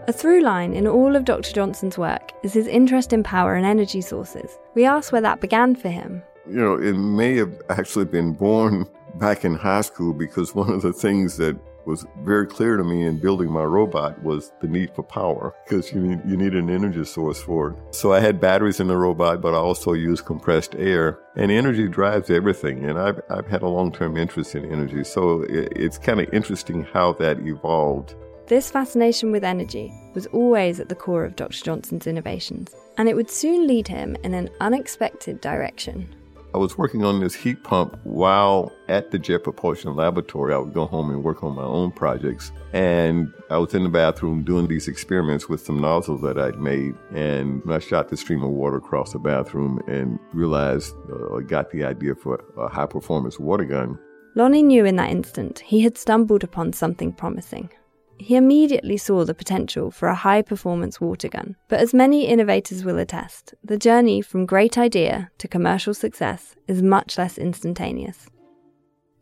A 0.07 0.13
through 0.13 0.43
line 0.43 0.75
in 0.75 0.87
all 0.87 1.17
of 1.17 1.25
Dr. 1.25 1.51
Johnson's 1.53 1.97
work 1.97 2.33
is 2.43 2.53
his 2.53 2.67
interest 2.67 3.15
in 3.15 3.23
power 3.23 3.55
and 3.55 3.65
energy 3.65 4.03
sources. 4.03 4.59
We 4.75 4.85
ask 4.85 5.13
where 5.13 5.23
that 5.23 5.41
began 5.41 5.75
for 5.75 5.89
him. 5.89 6.23
You 6.47 6.57
know, 6.57 6.75
it 6.75 6.93
may 6.93 7.37
have 7.37 7.55
actually 7.71 8.05
been 8.05 8.35
born 8.35 8.87
back 9.15 9.47
in 9.47 9.55
high 9.55 9.81
school 9.81 10.13
because 10.13 10.55
one 10.55 10.71
of 10.71 10.83
the 10.83 10.93
things 10.93 11.39
that 11.39 11.59
was 11.87 12.07
very 12.23 12.47
clear 12.47 12.77
to 12.77 12.85
me 12.85 13.05
in 13.05 13.19
building 13.19 13.51
my 13.51 13.63
robot 13.63 14.23
was 14.23 14.53
the 14.61 14.69
need 14.69 14.95
for 14.95 15.03
power 15.03 15.55
because 15.65 15.93
you 15.93 16.01
need, 16.01 16.21
you 16.27 16.37
need 16.37 16.55
an 16.55 16.71
energy 16.71 17.05
source 17.05 17.43
for 17.43 17.71
it. 17.71 17.95
So 17.95 18.13
I 18.13 18.21
had 18.21 18.41
batteries 18.41 18.81
in 18.81 18.87
the 18.87 18.97
robot, 18.97 19.41
but 19.41 19.55
I 19.55 19.59
also 19.59 19.93
used 19.93 20.25
compressed 20.25 20.75
air 20.77 21.19
and 21.37 21.51
energy 21.51 21.89
drives 21.89 22.31
everything. 22.31 22.85
And 22.85 22.99
I've, 22.99 23.21
I've 23.31 23.47
had 23.47 23.63
a 23.63 23.69
long-term 23.69 24.17
interest 24.17 24.55
in 24.55 24.71
energy. 24.71 25.05
So 25.05 25.43
it, 25.43 25.73
it's 25.77 25.99
kind 25.99 26.21
of 26.21 26.33
interesting 26.33 26.85
how 26.85 27.13
that 27.15 27.41
evolved. 27.41 28.15
This 28.47 28.71
fascination 28.71 29.33
with 29.33 29.43
energy 29.43 29.91
was 30.15 30.27
always 30.27 30.79
at 30.79 30.91
the 30.91 30.95
core 30.95 31.25
of 31.25 31.35
Dr. 31.35 31.65
Johnson's 31.65 32.07
innovations, 32.07 32.75
and 32.99 33.09
it 33.09 33.17
would 33.17 33.31
soon 33.31 33.67
lead 33.67 33.89
him 33.89 34.17
in 34.23 34.35
an 34.35 34.51
unexpected 34.61 35.41
direction. 35.41 36.15
I 36.55 36.57
was 36.57 36.79
working 36.79 37.05
on 37.05 37.19
this 37.19 37.35
heat 37.35 37.65
pump 37.65 37.99
while 38.05 38.73
at 38.87 39.11
the 39.11 39.19
Jet 39.19 39.43
Propulsion 39.43 39.97
Laboratory. 39.97 40.55
I 40.55 40.59
would 40.59 40.73
go 40.73 40.87
home 40.87 41.11
and 41.11 41.25
work 41.25 41.43
on 41.43 41.57
my 41.57 41.65
own 41.65 41.91
projects. 41.91 42.53
And 42.73 43.35
I 43.51 43.59
was 43.59 43.75
in 43.75 43.83
the 43.83 43.89
bathroom 43.89 44.45
doing 44.45 44.69
these 44.69 44.87
experiments 44.87 45.49
with 45.49 45.67
some 45.67 45.81
nozzles 45.81 46.23
that 46.23 46.39
I'd 46.39 46.61
made. 46.61 46.95
And 47.13 47.61
I 47.69 47.81
shot 47.81 48.09
the 48.09 48.17
stream 48.17 48.45
of 48.45 48.51
water 48.51 48.77
across 48.77 49.15
the 49.15 49.19
bathroom 49.19 49.81
and 49.89 50.21
realized, 50.33 50.95
uh, 51.13 51.41
got 51.41 51.73
the 51.73 51.83
idea 51.83 52.15
for 52.15 52.45
a 52.57 52.69
high 52.69 52.87
performance 52.87 53.41
water 53.41 53.65
gun. 53.65 53.99
Lonnie 54.37 54.63
knew 54.63 54.85
in 54.85 54.95
that 54.95 55.11
instant 55.11 55.59
he 55.59 55.81
had 55.81 55.99
stumbled 55.99 56.45
upon 56.45 56.73
something 56.73 57.13
promising. 57.13 57.69
He 58.19 58.37
immediately 58.37 58.97
saw 58.97 59.25
the 59.25 59.35
potential 59.35 59.91
for 59.91 60.09
a 60.09 60.15
high 60.15 60.43
performance 60.43 61.01
water 61.01 61.29
gun, 61.29 61.57
but 61.69 61.81
as 61.81 61.93
many 61.93 62.27
innovators 62.27 62.85
will 62.85 62.99
attest, 62.99 63.55
the 63.63 63.77
journey 63.77 64.23
from 64.23 64.47
great 64.47 64.79
idea 64.79 65.31
to 65.39 65.49
commercial 65.49 65.95
success 65.95 66.55
is 66.69 66.83
much 66.83 67.19
less 67.19 67.39
instantaneous. 67.39 68.29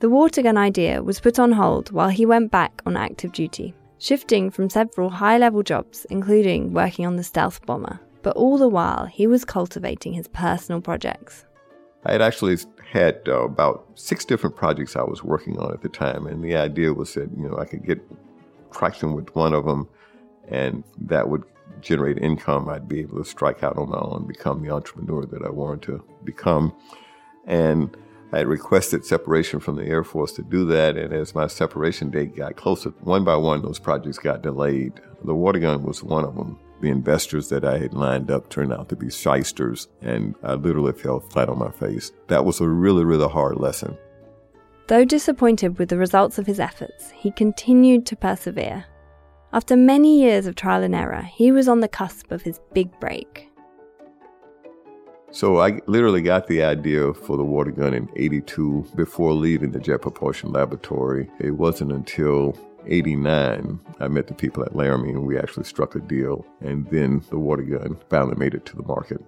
The 0.01 0.11
water 0.11 0.43
gun 0.43 0.57
idea 0.57 1.03
was 1.03 1.21
put 1.21 1.39
on 1.39 1.53
hold 1.53 1.91
while 1.91 2.11
he 2.11 2.27
went 2.27 2.51
back 2.51 2.83
on 2.85 2.97
active 2.97 3.33
duty, 3.33 3.75
shifting 3.99 4.51
from 4.51 4.69
several 4.69 5.11
high 5.11 5.39
level 5.39 5.63
jobs, 5.63 6.05
including 6.11 6.73
working 6.73 7.07
on 7.07 7.17
the 7.17 7.23
stealth 7.23 7.65
bomber, 7.65 8.01
but 8.23 8.37
all 8.37 8.59
the 8.59 8.69
while 8.69 9.07
he 9.07 9.27
was 9.27 9.45
cultivating 9.45 10.13
his 10.13 10.29
personal 10.29 10.81
projects. 10.81 11.45
I 12.05 12.13
had 12.13 12.23
actually 12.23 12.59
had 12.91 13.21
uh, 13.29 13.45
about 13.45 13.87
six 13.95 14.25
different 14.25 14.57
projects 14.57 14.97
I 14.97 15.03
was 15.03 15.23
working 15.23 15.59
on 15.59 15.73
at 15.73 15.83
the 15.83 15.89
time, 15.89 16.27
and 16.27 16.43
the 16.43 16.57
idea 16.57 16.93
was 16.93 17.15
that 17.15 17.31
you 17.37 17.49
know 17.49 17.57
I 17.57 17.65
could 17.65 17.87
get 17.87 18.01
traction 18.73 19.15
with 19.15 19.35
one 19.35 19.53
of 19.53 19.65
them, 19.65 19.89
and 20.49 20.85
that 21.01 21.29
would 21.29 21.45
generate 21.81 22.19
income. 22.19 22.69
I'd 22.69 22.89
be 22.89 23.01
able 23.01 23.19
to 23.19 23.29
strike 23.29 23.63
out 23.63 23.77
on 23.77 23.91
my 23.91 23.99
own, 23.99 24.27
become 24.27 24.63
the 24.63 24.71
entrepreneur 24.71 25.25
that 25.27 25.45
I 25.45 25.51
wanted 25.51 25.83
to 25.83 26.05
become. 26.25 26.75
And 27.47 27.97
I 28.33 28.39
had 28.39 28.47
requested 28.47 29.05
separation 29.05 29.61
from 29.61 29.77
the 29.77 29.85
Air 29.85 30.05
Force 30.05 30.33
to 30.33 30.43
do 30.43 30.65
that. 30.67 30.97
And 30.97 31.13
as 31.13 31.35
my 31.35 31.49
separation 31.49 32.11
date 32.11 32.37
got 32.37 32.57
closer, 32.57 32.91
one 33.01 33.25
by 33.25 33.37
one, 33.37 33.63
those 33.63 33.79
projects 33.79 34.19
got 34.19 34.43
delayed. 34.43 35.01
The 35.25 35.35
water 35.35 35.59
gun 35.59 35.83
was 35.83 36.03
one 36.03 36.25
of 36.25 36.35
them. 36.37 36.59
The 36.81 36.91
investors 36.91 37.49
that 37.51 37.65
I 37.65 37.79
had 37.79 37.95
lined 37.95 38.31
up 38.31 38.49
turned 38.49 38.73
out 38.73 38.89
to 38.89 38.97
be 38.97 39.11
shysters, 39.11 39.87
and 40.01 40.35
I 40.43 40.55
literally 40.55 40.93
fell 40.93 41.21
flat 41.21 41.49
on 41.49 41.59
my 41.59 41.71
face. 41.71 42.11
That 42.27 42.45
was 42.45 42.61
a 42.61 42.69
really, 42.69 43.05
really 43.05 43.29
hard 43.29 43.59
lesson. 43.59 43.97
Though 44.89 45.05
disappointed 45.05 45.79
with 45.79 45.89
the 45.89 45.99
results 45.99 46.39
of 46.39 46.47
his 46.47 46.61
efforts, 46.61 47.11
he 47.13 47.31
continued 47.31 48.05
to 48.07 48.17
persevere. 48.17 48.85
After 49.53 49.77
many 49.77 50.21
years 50.21 50.47
of 50.47 50.55
trial 50.55 50.83
and 50.83 50.95
error, 50.95 51.23
he 51.23 51.53
was 51.53 51.69
on 51.69 51.81
the 51.81 51.89
cusp 51.89 52.33
of 52.33 52.43
his 52.43 52.59
big 52.73 52.89
break. 53.01 53.49
So 55.31 55.61
I 55.61 55.81
literally 55.87 56.21
got 56.21 56.47
the 56.47 56.63
idea 56.63 57.15
for 57.15 57.37
the 57.37 57.45
water 57.45 57.71
gun 57.71 57.95
in 57.95 58.09
82 58.17 58.87
before 58.95 59.33
leaving 59.33 59.71
the 59.71 59.79
Jet 59.79 60.03
Propulsion 60.03 60.53
Laboratory. 60.53 61.31
It 61.39 61.53
wasn't 61.53 61.93
until 61.93 62.59
89 62.87 63.81
I 64.01 64.09
met 64.09 64.27
the 64.27 64.35
people 64.35 64.63
at 64.65 64.73
Larami 64.73 65.11
and 65.11 65.25
we 65.25 65.39
actually 65.39 65.65
struck 65.65 65.95
a 65.95 66.01
deal. 66.01 66.45
And 66.61 66.87
then 66.89 67.23
the 67.31 67.39
water 67.39 67.63
gun 67.63 67.97
finally 68.11 68.37
made 68.37 68.55
it 68.55 68.67
to 68.67 68.77
the 68.77 68.83
market. 68.83 69.23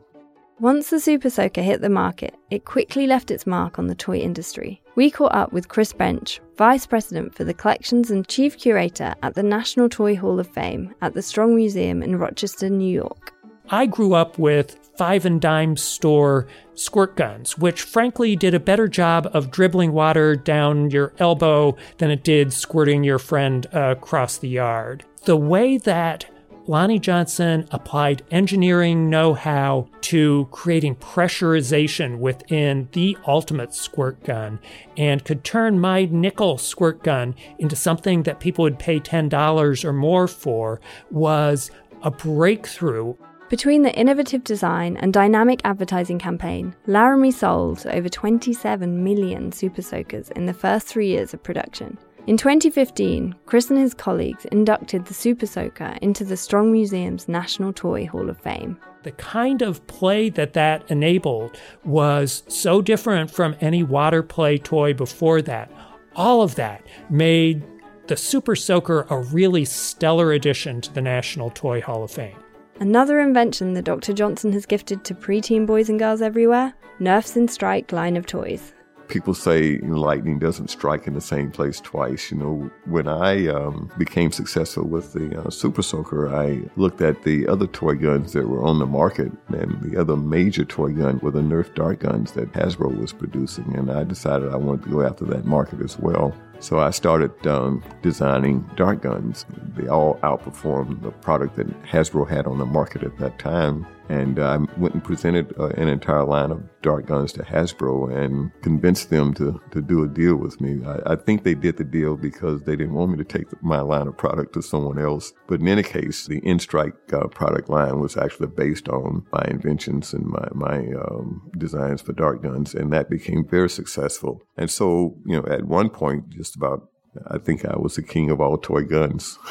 Once 0.60 0.88
the 0.88 1.00
Super 1.00 1.28
Soaker 1.28 1.62
hit 1.62 1.80
the 1.80 1.88
market, 1.88 2.32
it 2.48 2.64
quickly 2.64 3.08
left 3.08 3.32
its 3.32 3.44
mark 3.44 3.76
on 3.76 3.88
the 3.88 3.94
toy 3.94 4.18
industry. 4.18 4.80
We 4.94 5.10
caught 5.10 5.34
up 5.34 5.52
with 5.52 5.66
Chris 5.66 5.92
Bensch, 5.92 6.38
Vice 6.56 6.86
President 6.86 7.34
for 7.34 7.42
the 7.42 7.52
Collections 7.52 8.08
and 8.08 8.26
Chief 8.28 8.56
Curator 8.56 9.16
at 9.24 9.34
the 9.34 9.42
National 9.42 9.88
Toy 9.88 10.14
Hall 10.14 10.38
of 10.38 10.46
Fame 10.46 10.94
at 11.02 11.12
the 11.12 11.22
Strong 11.22 11.56
Museum 11.56 12.04
in 12.04 12.16
Rochester, 12.16 12.70
New 12.70 12.90
York. 12.90 13.34
I 13.68 13.86
grew 13.86 14.14
up 14.14 14.38
with 14.38 14.78
five 14.96 15.26
and 15.26 15.40
dime 15.40 15.76
store 15.76 16.46
squirt 16.74 17.16
guns, 17.16 17.58
which 17.58 17.82
frankly 17.82 18.36
did 18.36 18.54
a 18.54 18.60
better 18.60 18.86
job 18.86 19.28
of 19.32 19.50
dribbling 19.50 19.92
water 19.92 20.36
down 20.36 20.88
your 20.90 21.12
elbow 21.18 21.76
than 21.98 22.12
it 22.12 22.22
did 22.22 22.52
squirting 22.52 23.02
your 23.02 23.18
friend 23.18 23.66
across 23.72 24.38
the 24.38 24.48
yard. 24.48 25.04
The 25.24 25.36
way 25.36 25.78
that 25.78 26.26
Lonnie 26.66 26.98
Johnson 26.98 27.68
applied 27.72 28.22
engineering 28.30 29.10
know 29.10 29.34
how 29.34 29.86
to 30.00 30.48
creating 30.50 30.96
pressurization 30.96 32.18
within 32.20 32.88
the 32.92 33.18
ultimate 33.26 33.74
squirt 33.74 34.24
gun 34.24 34.58
and 34.96 35.22
could 35.22 35.44
turn 35.44 35.78
my 35.78 36.06
nickel 36.06 36.56
squirt 36.56 37.02
gun 37.02 37.34
into 37.58 37.76
something 37.76 38.22
that 38.22 38.40
people 38.40 38.62
would 38.62 38.78
pay 38.78 38.98
$10 38.98 39.84
or 39.84 39.92
more 39.92 40.26
for 40.26 40.80
was 41.10 41.70
a 42.02 42.10
breakthrough. 42.10 43.14
Between 43.50 43.82
the 43.82 43.94
innovative 43.94 44.42
design 44.42 44.96
and 44.96 45.12
dynamic 45.12 45.60
advertising 45.64 46.18
campaign, 46.18 46.74
Larami 46.88 47.32
sold 47.32 47.86
over 47.86 48.08
27 48.08 49.04
million 49.04 49.52
Super 49.52 49.82
Soakers 49.82 50.30
in 50.30 50.46
the 50.46 50.54
first 50.54 50.86
three 50.86 51.08
years 51.08 51.34
of 51.34 51.42
production. 51.42 51.98
In 52.26 52.38
2015, 52.38 53.34
Chris 53.44 53.68
and 53.68 53.78
his 53.78 53.92
colleagues 53.92 54.46
inducted 54.46 55.04
the 55.04 55.12
Super 55.12 55.44
Soaker 55.44 55.98
into 56.00 56.24
the 56.24 56.38
Strong 56.38 56.72
Museum's 56.72 57.28
National 57.28 57.70
Toy 57.70 58.06
Hall 58.06 58.30
of 58.30 58.38
Fame. 58.38 58.78
The 59.02 59.12
kind 59.12 59.60
of 59.60 59.86
play 59.88 60.30
that 60.30 60.54
that 60.54 60.90
enabled 60.90 61.58
was 61.84 62.42
so 62.48 62.80
different 62.80 63.30
from 63.30 63.56
any 63.60 63.82
water 63.82 64.22
play 64.22 64.56
toy 64.56 64.94
before 64.94 65.42
that. 65.42 65.70
All 66.16 66.40
of 66.40 66.54
that 66.54 66.86
made 67.10 67.62
the 68.06 68.16
Super 68.16 68.56
Soaker 68.56 69.06
a 69.10 69.18
really 69.18 69.66
stellar 69.66 70.32
addition 70.32 70.80
to 70.80 70.94
the 70.94 71.02
National 71.02 71.50
Toy 71.50 71.82
Hall 71.82 72.02
of 72.02 72.10
Fame. 72.10 72.38
Another 72.80 73.20
invention 73.20 73.74
that 73.74 73.84
Dr. 73.84 74.14
Johnson 74.14 74.50
has 74.52 74.64
gifted 74.64 75.04
to 75.04 75.14
preteen 75.14 75.66
boys 75.66 75.90
and 75.90 75.98
girls 75.98 76.22
everywhere 76.22 76.72
Nerf's 76.98 77.36
N-Strike 77.36 77.92
line 77.92 78.16
of 78.16 78.24
toys 78.24 78.73
people 79.08 79.34
say 79.34 79.78
lightning 79.78 80.38
doesn't 80.38 80.68
strike 80.68 81.06
in 81.06 81.14
the 81.14 81.20
same 81.20 81.50
place 81.50 81.80
twice. 81.80 82.30
You 82.30 82.38
know, 82.38 82.70
when 82.86 83.08
I 83.08 83.48
um, 83.48 83.90
became 83.98 84.32
successful 84.32 84.84
with 84.84 85.12
the 85.12 85.40
uh, 85.40 85.50
Super 85.50 85.82
Soaker, 85.82 86.34
I 86.34 86.62
looked 86.76 87.00
at 87.00 87.22
the 87.22 87.46
other 87.48 87.66
toy 87.66 87.94
guns 87.94 88.32
that 88.32 88.48
were 88.48 88.64
on 88.64 88.78
the 88.78 88.86
market, 88.86 89.32
and 89.48 89.80
the 89.82 90.00
other 90.00 90.16
major 90.16 90.64
toy 90.64 90.92
gun 90.92 91.18
were 91.22 91.30
the 91.30 91.40
Nerf 91.40 91.74
dart 91.74 92.00
guns 92.00 92.32
that 92.32 92.52
Hasbro 92.52 92.98
was 92.98 93.12
producing, 93.12 93.74
and 93.76 93.90
I 93.90 94.04
decided 94.04 94.52
I 94.52 94.56
wanted 94.56 94.84
to 94.84 94.90
go 94.90 95.02
after 95.02 95.24
that 95.26 95.44
market 95.44 95.80
as 95.80 95.98
well. 95.98 96.34
So 96.60 96.78
I 96.78 96.90
started 96.90 97.46
um, 97.46 97.82
designing 98.02 98.68
dart 98.76 99.02
guns. 99.02 99.44
They 99.76 99.88
all 99.88 100.18
outperformed 100.22 101.02
the 101.02 101.10
product 101.10 101.56
that 101.56 101.68
Hasbro 101.82 102.28
had 102.28 102.46
on 102.46 102.58
the 102.58 102.66
market 102.66 103.02
at 103.02 103.18
that 103.18 103.38
time. 103.38 103.86
And 104.10 104.38
I 104.38 104.58
went 104.76 104.92
and 104.92 105.02
presented 105.02 105.54
uh, 105.58 105.68
an 105.68 105.88
entire 105.88 106.24
line 106.24 106.50
of 106.50 106.62
dart 106.82 107.06
guns 107.06 107.32
to 107.32 107.42
Hasbro 107.42 108.14
and 108.14 108.52
convinced 108.60 109.08
them 109.08 109.32
to, 109.34 109.58
to 109.70 109.80
do 109.80 110.04
a 110.04 110.08
deal 110.08 110.36
with 110.36 110.60
me. 110.60 110.84
I, 110.84 111.12
I 111.12 111.16
think 111.16 111.42
they 111.42 111.54
did 111.54 111.78
the 111.78 111.84
deal 111.84 112.18
because 112.18 112.62
they 112.64 112.76
didn't 112.76 112.92
want 112.92 113.12
me 113.12 113.16
to 113.16 113.24
take 113.24 113.46
my 113.62 113.80
line 113.80 114.06
of 114.06 114.18
product 114.18 114.52
to 114.54 114.62
someone 114.62 114.98
else. 114.98 115.32
But 115.46 115.60
in 115.60 115.68
any 115.68 115.82
case, 115.82 116.26
the 116.26 116.42
N-Strike 116.44 117.14
uh, 117.14 117.28
product 117.28 117.70
line 117.70 117.98
was 117.98 118.18
actually 118.18 118.48
based 118.48 118.90
on 118.90 119.24
my 119.32 119.46
inventions 119.48 120.12
and 120.12 120.26
my, 120.26 120.48
my 120.52 120.78
um, 120.96 121.50
designs 121.56 122.02
for 122.02 122.12
dart 122.12 122.42
guns, 122.42 122.74
and 122.74 122.92
that 122.92 123.08
became 123.08 123.48
very 123.48 123.70
successful. 123.70 124.42
And 124.58 124.70
so, 124.70 125.16
you 125.24 125.40
know, 125.40 125.46
at 125.48 125.64
one 125.64 125.88
point, 125.88 126.28
just 126.44 126.56
about 126.56 126.88
I 127.30 127.38
think 127.38 127.64
I 127.64 127.76
was 127.78 127.94
the 127.94 128.02
king 128.02 128.30
of 128.30 128.40
all 128.40 128.58
toy 128.58 128.82
guns. 128.82 129.38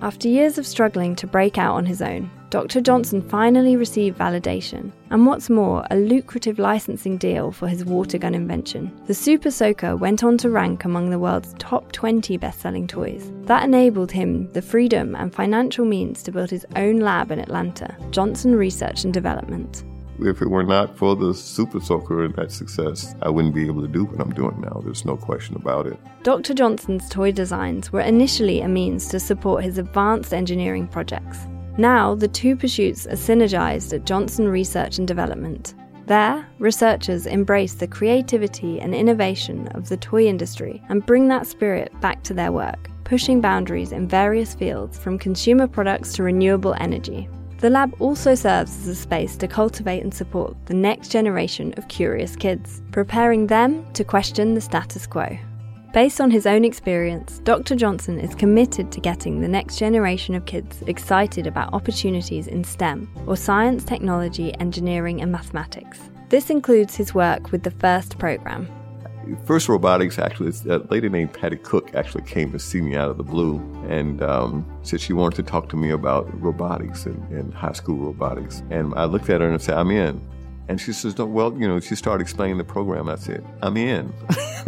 After 0.00 0.28
years 0.28 0.56
of 0.56 0.66
struggling 0.66 1.14
to 1.16 1.26
break 1.26 1.58
out 1.58 1.74
on 1.74 1.84
his 1.84 2.00
own, 2.00 2.30
Dr. 2.50 2.80
Johnson 2.80 3.20
finally 3.20 3.74
received 3.76 4.16
validation, 4.18 4.92
and 5.10 5.26
what's 5.26 5.50
more, 5.50 5.84
a 5.90 5.96
lucrative 5.96 6.58
licensing 6.58 7.16
deal 7.16 7.50
for 7.50 7.66
his 7.66 7.84
water 7.84 8.16
gun 8.16 8.34
invention. 8.34 8.96
The 9.06 9.14
Super 9.14 9.50
Soaker 9.50 9.96
went 9.96 10.22
on 10.22 10.38
to 10.38 10.50
rank 10.50 10.84
among 10.84 11.10
the 11.10 11.18
world's 11.18 11.54
top 11.58 11.90
20 11.92 12.36
best 12.36 12.60
selling 12.60 12.86
toys. 12.86 13.32
That 13.42 13.64
enabled 13.64 14.12
him 14.12 14.52
the 14.52 14.62
freedom 14.62 15.16
and 15.16 15.34
financial 15.34 15.84
means 15.84 16.22
to 16.22 16.32
build 16.32 16.50
his 16.50 16.66
own 16.76 17.00
lab 17.00 17.30
in 17.32 17.40
Atlanta, 17.40 17.96
Johnson 18.10 18.54
Research 18.54 19.04
and 19.04 19.12
Development. 19.12 19.82
If 20.20 20.42
it 20.42 20.48
were 20.48 20.62
not 20.62 20.96
for 20.96 21.16
the 21.16 21.34
Super 21.34 21.80
Soaker 21.80 22.24
and 22.24 22.34
that 22.36 22.52
success, 22.52 23.14
I 23.22 23.30
wouldn't 23.30 23.54
be 23.54 23.66
able 23.66 23.82
to 23.82 23.88
do 23.88 24.04
what 24.04 24.20
I'm 24.20 24.32
doing 24.32 24.60
now. 24.60 24.80
There's 24.84 25.04
no 25.04 25.16
question 25.16 25.56
about 25.56 25.86
it. 25.86 25.98
Dr. 26.22 26.54
Johnson's 26.54 27.08
toy 27.08 27.32
designs 27.32 27.92
were 27.92 28.00
initially 28.00 28.60
a 28.60 28.68
means 28.68 29.08
to 29.08 29.18
support 29.18 29.64
his 29.64 29.78
advanced 29.78 30.32
engineering 30.32 30.86
projects. 30.86 31.38
Now, 31.76 32.14
the 32.14 32.28
two 32.28 32.54
pursuits 32.54 33.06
are 33.06 33.12
synergized 33.16 33.92
at 33.92 34.06
Johnson 34.06 34.48
Research 34.48 34.98
and 34.98 35.08
Development. 35.08 35.74
There, 36.06 36.46
researchers 36.58 37.26
embrace 37.26 37.74
the 37.74 37.88
creativity 37.88 38.80
and 38.80 38.94
innovation 38.94 39.68
of 39.68 39.88
the 39.88 39.96
toy 39.96 40.26
industry 40.26 40.82
and 40.88 41.04
bring 41.04 41.28
that 41.28 41.46
spirit 41.46 41.98
back 42.00 42.22
to 42.24 42.34
their 42.34 42.52
work, 42.52 42.90
pushing 43.04 43.40
boundaries 43.40 43.90
in 43.90 44.06
various 44.06 44.54
fields 44.54 44.98
from 44.98 45.18
consumer 45.18 45.66
products 45.66 46.12
to 46.12 46.22
renewable 46.22 46.74
energy. 46.78 47.28
The 47.64 47.70
lab 47.70 47.96
also 47.98 48.34
serves 48.34 48.76
as 48.82 48.88
a 48.88 48.94
space 48.94 49.38
to 49.38 49.48
cultivate 49.48 50.02
and 50.02 50.12
support 50.12 50.54
the 50.66 50.74
next 50.74 51.10
generation 51.10 51.72
of 51.78 51.88
curious 51.88 52.36
kids, 52.36 52.82
preparing 52.92 53.46
them 53.46 53.90
to 53.94 54.04
question 54.04 54.52
the 54.52 54.60
status 54.60 55.06
quo. 55.06 55.38
Based 55.94 56.20
on 56.20 56.30
his 56.30 56.44
own 56.44 56.62
experience, 56.62 57.38
Dr. 57.38 57.74
Johnson 57.74 58.20
is 58.20 58.34
committed 58.34 58.92
to 58.92 59.00
getting 59.00 59.40
the 59.40 59.48
next 59.48 59.78
generation 59.78 60.34
of 60.34 60.44
kids 60.44 60.82
excited 60.86 61.46
about 61.46 61.72
opportunities 61.72 62.48
in 62.48 62.64
STEM, 62.64 63.08
or 63.26 63.34
science, 63.34 63.82
technology, 63.82 64.52
engineering, 64.60 65.22
and 65.22 65.32
mathematics. 65.32 66.10
This 66.28 66.50
includes 66.50 66.94
his 66.94 67.14
work 67.14 67.50
with 67.50 67.62
the 67.62 67.70
FIRST 67.70 68.18
program, 68.18 68.68
First 69.44 69.68
Robotics, 69.68 70.18
actually, 70.18 70.52
a 70.68 70.78
lady 70.90 71.08
named 71.08 71.32
Patty 71.32 71.56
Cook 71.56 71.94
actually 71.94 72.24
came 72.24 72.52
to 72.52 72.58
see 72.58 72.80
me 72.80 72.96
out 72.96 73.10
of 73.10 73.16
the 73.16 73.22
blue 73.22 73.58
and 73.88 74.22
um, 74.22 74.66
said 74.82 75.00
she 75.00 75.12
wanted 75.12 75.36
to 75.36 75.42
talk 75.42 75.68
to 75.70 75.76
me 75.76 75.90
about 75.90 76.28
robotics 76.40 77.06
and, 77.06 77.28
and, 77.30 77.52
high 77.52 77.72
school 77.72 77.96
robotics. 77.96 78.62
And 78.70 78.94
I 78.94 79.04
looked 79.04 79.30
at 79.30 79.40
her 79.40 79.48
and 79.48 79.60
said, 79.60 79.76
I'm 79.76 79.90
in. 79.90 80.26
And 80.68 80.80
she 80.80 80.92
says, 80.92 81.18
no, 81.18 81.26
well, 81.26 81.52
you 81.54 81.68
know, 81.68 81.78
she 81.80 81.94
started 81.94 82.22
explaining 82.22 82.58
the 82.58 82.64
program. 82.64 83.08
I 83.08 83.16
said, 83.16 83.44
I'm 83.62 83.76
in. 83.76 84.12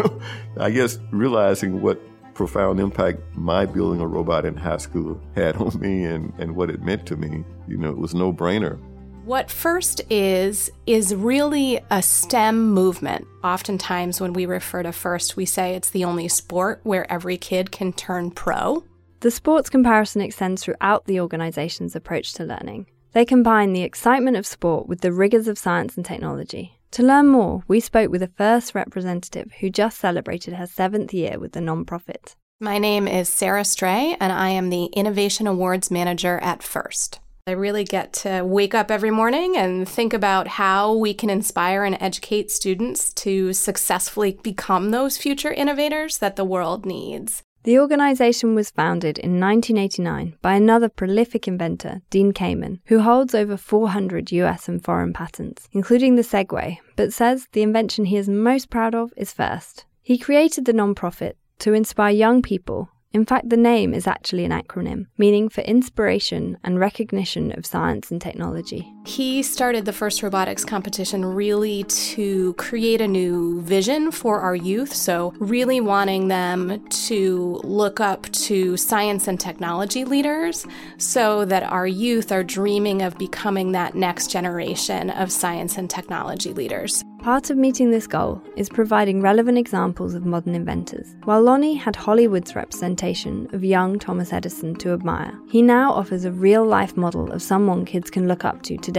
I 0.59 0.71
guess 0.71 0.99
realizing 1.11 1.81
what 1.81 2.01
profound 2.35 2.79
impact 2.81 3.21
my 3.35 3.65
building 3.65 4.01
a 4.01 4.07
robot 4.07 4.45
in 4.45 4.57
high 4.57 4.77
school 4.77 5.19
had 5.35 5.57
on 5.57 5.79
me 5.81 6.05
and, 6.05 6.33
and 6.39 6.55
what 6.55 6.69
it 6.71 6.83
meant 6.83 7.07
to 7.07 7.17
me, 7.17 7.45
you 7.67 7.79
know, 7.79 7.91
it 7.91 7.99
was 7.99 8.15
no 8.15 8.33
brainer. 8.33 8.79
What 9.27 9.51
FIRST 9.51 10.03
is, 10.09 10.71
is 10.87 11.13
really 11.13 11.81
a 11.91 12.01
STEM 12.01 12.71
movement. 12.71 13.27
Oftentimes, 13.43 14.21
when 14.21 14.33
we 14.33 14.47
refer 14.47 14.85
to 14.85 14.93
FIRST, 14.93 15.37
we 15.37 15.45
say 15.45 15.75
it's 15.75 15.91
the 15.91 16.05
only 16.05 16.29
sport 16.29 16.79
where 16.85 17.11
every 17.11 17.37
kid 17.37 17.73
can 17.73 17.93
turn 17.93 18.31
pro. 18.31 18.85
The 19.21 19.33
sports 19.33 19.69
comparison 19.69 20.21
extends 20.21 20.63
throughout 20.63 21.07
the 21.07 21.19
organization's 21.19 21.97
approach 21.97 22.35
to 22.35 22.45
learning. 22.45 22.87
They 23.15 23.25
combine 23.25 23.73
the 23.73 23.83
excitement 23.83 24.37
of 24.37 24.47
sport 24.47 24.87
with 24.87 25.01
the 25.01 25.13
rigors 25.13 25.49
of 25.49 25.59
science 25.59 25.97
and 25.97 26.07
technology. 26.07 26.79
To 26.93 27.03
learn 27.03 27.27
more, 27.27 27.65
we 27.67 27.81
spoke 27.81 28.13
with 28.13 28.23
a 28.23 28.29
FIRST 28.29 28.77
representative 28.77 29.51
who 29.59 29.71
just 29.71 29.99
celebrated 29.99 30.55
her 30.55 30.69
seventh 30.69 31.13
year 31.13 31.41
with 31.41 31.51
the 31.51 31.59
nonprofit. 31.59 32.37
My 32.61 32.79
name 32.79 33.09
is 33.09 33.29
Sarah 33.29 33.65
Stray, 33.65 34.17
and 34.21 34.33
I 34.33 34.51
am 34.51 34.71
the 34.71 34.85
Innovation 34.85 35.49
Awards 35.49 35.91
Manager 35.91 36.39
at 36.39 36.63
FIRST. 36.63 37.19
I 37.49 37.53
really 37.53 37.85
get 37.85 38.13
to 38.25 38.43
wake 38.43 38.75
up 38.75 38.91
every 38.91 39.13
morning 39.13 39.57
and 39.57 39.89
think 39.89 40.13
about 40.13 40.49
how 40.49 40.93
we 40.93 41.15
can 41.15 41.31
inspire 41.31 41.85
and 41.85 41.97
educate 42.01 42.51
students 42.51 43.13
to 43.13 43.53
successfully 43.53 44.37
become 44.43 44.91
those 44.91 45.17
future 45.17 45.53
innovators 45.53 46.19
that 46.19 46.35
the 46.35 46.45
world 46.45 46.85
needs. 46.85 47.45
The 47.63 47.79
organization 47.79 48.57
was 48.57 48.71
founded 48.71 49.17
in 49.19 49.39
1989 49.39 50.39
by 50.43 50.55
another 50.55 50.89
prolific 50.89 51.47
inventor, 51.47 52.03
Dean 52.11 52.33
Kamen, 52.33 52.81
who 52.87 52.99
holds 52.99 53.33
over 53.33 53.57
400 53.57 54.33
US 54.33 54.69
and 54.69 54.83
foreign 54.83 55.13
patents, 55.13 55.69
including 55.71 56.17
the 56.17 56.23
Segway, 56.23 56.79
but 56.97 57.13
says 57.13 57.47
the 57.53 57.63
invention 57.63 58.07
he 58.07 58.17
is 58.17 58.29
most 58.29 58.71
proud 58.71 58.97
of 58.97 59.13
is 59.17 59.33
FIRST. 59.33 59.85
He 60.03 60.19
created 60.19 60.65
the 60.65 60.73
nonprofit 60.73 61.35
to 61.61 61.75
inspire 61.75 62.11
young 62.11 62.43
people 62.43 62.91
in 63.17 63.25
fact, 63.25 63.49
the 63.49 63.57
name 63.57 63.95
is 63.95 64.07
actually 64.07 64.45
an 64.45 64.51
acronym, 64.51 65.07
meaning 65.17 65.49
for 65.49 65.63
inspiration 65.63 66.59
and 66.63 66.79
recognition 66.79 67.51
of 67.57 67.65
science 67.65 68.11
and 68.11 68.21
technology. 68.21 68.87
He 69.07 69.45
started 69.45 69.85
the 69.85 69.93
FIRST 69.93 70.25
robotics 70.25 70.65
competition 70.65 71.25
really 71.25 71.85
to 71.85 72.55
create 72.55 73.01
a 73.01 73.07
new 73.07 73.63
vision 73.63 74.11
for 74.11 74.41
our 74.41 74.57
youth. 74.57 74.93
So, 74.93 75.33
really 75.39 75.81
wanting 75.81 76.27
them 76.27 76.85
to 77.07 77.61
look 77.63 78.01
up 78.01 78.25
to 78.33 78.77
science 78.77 79.29
and 79.29 79.39
technology 79.39 80.05
leaders 80.05 80.67
so 80.99 81.45
that 81.45 81.63
our 81.63 81.87
youth 81.87 82.33
are 82.33 82.43
dreaming 82.43 83.01
of 83.01 83.17
becoming 83.17 83.71
that 83.73 83.95
next 83.95 84.29
generation 84.29 85.11
of 85.11 85.31
science 85.31 85.79
and 85.79 85.89
technology 85.89 86.53
leaders. 86.53 87.05
Part 87.21 87.51
of 87.51 87.57
meeting 87.57 87.91
this 87.91 88.07
goal 88.07 88.41
is 88.57 88.69
providing 88.69 89.21
relevant 89.21 89.59
examples 89.59 90.15
of 90.15 90.25
modern 90.25 90.55
inventors. 90.55 91.17
While 91.25 91.43
Lonnie 91.43 91.75
had 91.75 91.97
Hollywood's 91.97 92.55
representation 92.55 93.49
of 93.53 93.65
young 93.65 93.99
Thomas 93.99 94.33
Edison 94.33 94.77
to 94.77 94.93
admire, 94.93 95.37
he 95.49 95.61
now 95.61 95.93
offers 95.93 96.25
a 96.25 96.31
real 96.31 96.65
life 96.65 96.97
model 96.97 97.33
of 97.33 97.43
someone 97.43 97.85
kids 97.85 98.11
can 98.11 98.29
look 98.29 98.45
up 98.45 98.63
to 98.63 98.77
today. 98.77 98.96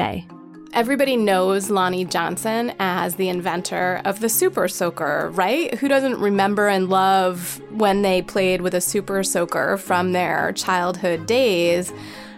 Everybody 0.73 1.17
knows 1.17 1.71
Lonnie 1.71 2.05
Johnson 2.05 2.71
as 2.77 3.15
the 3.15 3.29
inventor 3.29 3.99
of 4.05 4.19
the 4.19 4.29
Super 4.29 4.67
Soaker, 4.67 5.31
right? 5.33 5.73
Who 5.79 5.87
doesn't 5.87 6.19
remember 6.19 6.67
and 6.67 6.87
love 6.87 7.59
when 7.71 8.03
they 8.03 8.21
played 8.21 8.61
with 8.61 8.75
a 8.75 8.81
Super 8.81 9.23
Soaker 9.23 9.77
from 9.77 10.11
their 10.11 10.51
childhood 10.51 11.25
days? 11.25 11.91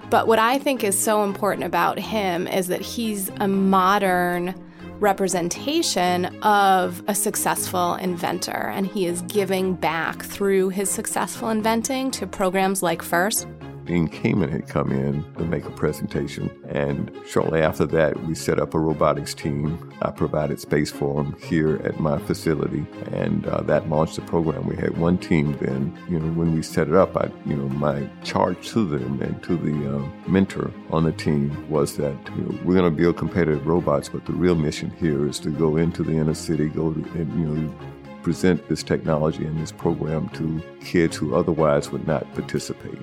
But 0.10 0.26
what 0.26 0.40
I 0.40 0.58
think 0.58 0.86
is 0.86 0.98
so 0.98 1.24
important 1.24 1.66
about 1.66 2.00
him 2.00 2.48
is 2.48 2.68
that 2.68 2.82
he's 2.82 3.30
a 3.42 3.48
modern 3.48 4.56
representation 5.00 6.26
of 6.42 7.04
a 7.08 7.16
successful 7.16 7.96
inventor, 7.96 8.72
and 8.74 8.88
he 8.88 9.06
is 9.06 9.22
giving 9.24 9.74
back 9.74 10.24
through 10.24 10.70
his 10.70 10.90
successful 10.90 11.50
inventing 11.50 12.12
to 12.12 12.26
programs 12.26 12.82
like 12.82 13.02
FIRST. 13.02 13.48
Dean 13.90 14.08
Kamen 14.08 14.52
had 14.52 14.68
come 14.68 14.92
in 14.92 15.24
to 15.34 15.44
make 15.44 15.66
a 15.66 15.72
presentation, 15.72 16.52
and 16.68 17.12
shortly 17.26 17.60
after 17.60 17.88
that, 17.88 18.24
we 18.28 18.36
set 18.36 18.60
up 18.60 18.76
a 18.76 18.80
robotics 18.80 19.34
team. 19.34 19.92
I 20.04 20.12
provided 20.12 20.60
space 20.60 20.92
for 20.92 21.24
them 21.24 21.36
here 21.42 21.78
at 21.84 22.00
my 22.00 22.20
facility, 22.20 22.86
and 23.12 23.48
uh, 23.48 23.62
that 23.62 23.90
launched 23.90 24.18
the 24.18 24.22
program. 24.22 24.68
We 24.68 24.76
had 24.76 24.96
one 25.00 25.18
team 25.18 25.58
then. 25.60 25.98
You 26.08 26.20
know, 26.20 26.32
when 26.34 26.54
we 26.54 26.62
set 26.62 26.88
it 26.88 26.94
up, 26.94 27.18
I, 27.18 27.32
you 27.48 27.56
know, 27.56 27.68
my 27.68 28.08
charge 28.24 28.70
to 28.74 28.86
them 28.86 29.24
and 29.24 29.42
to 29.42 29.58
the 29.58 29.96
uh, 29.96 30.30
mentor 30.30 30.72
on 30.92 31.04
the 31.04 31.12
team 31.12 31.68
was 31.68 31.98
that 31.98 32.16
you 32.36 32.44
know, 32.44 32.60
we're 32.64 32.76
going 32.76 32.96
to 32.96 32.96
build 32.96 33.18
competitive 33.18 33.66
robots, 33.66 34.08
but 34.08 34.24
the 34.28 34.34
real 34.34 34.54
mission 34.54 34.92
here 35.00 35.28
is 35.28 35.40
to 35.40 35.50
go 35.50 35.78
into 35.78 36.04
the 36.04 36.12
inner 36.12 36.36
city, 36.36 36.70
go 36.70 36.94
to, 36.94 37.00
and, 37.20 37.40
you 37.40 37.48
know, 37.48 37.76
present 38.22 38.70
this 38.70 38.84
technology 38.84 39.46
and 39.46 39.60
this 39.60 39.72
program 39.72 40.30
to 40.30 40.62
kids 40.82 41.16
who 41.16 41.34
otherwise 41.34 41.90
would 41.92 42.06
not 42.06 42.32
participate. 42.36 43.00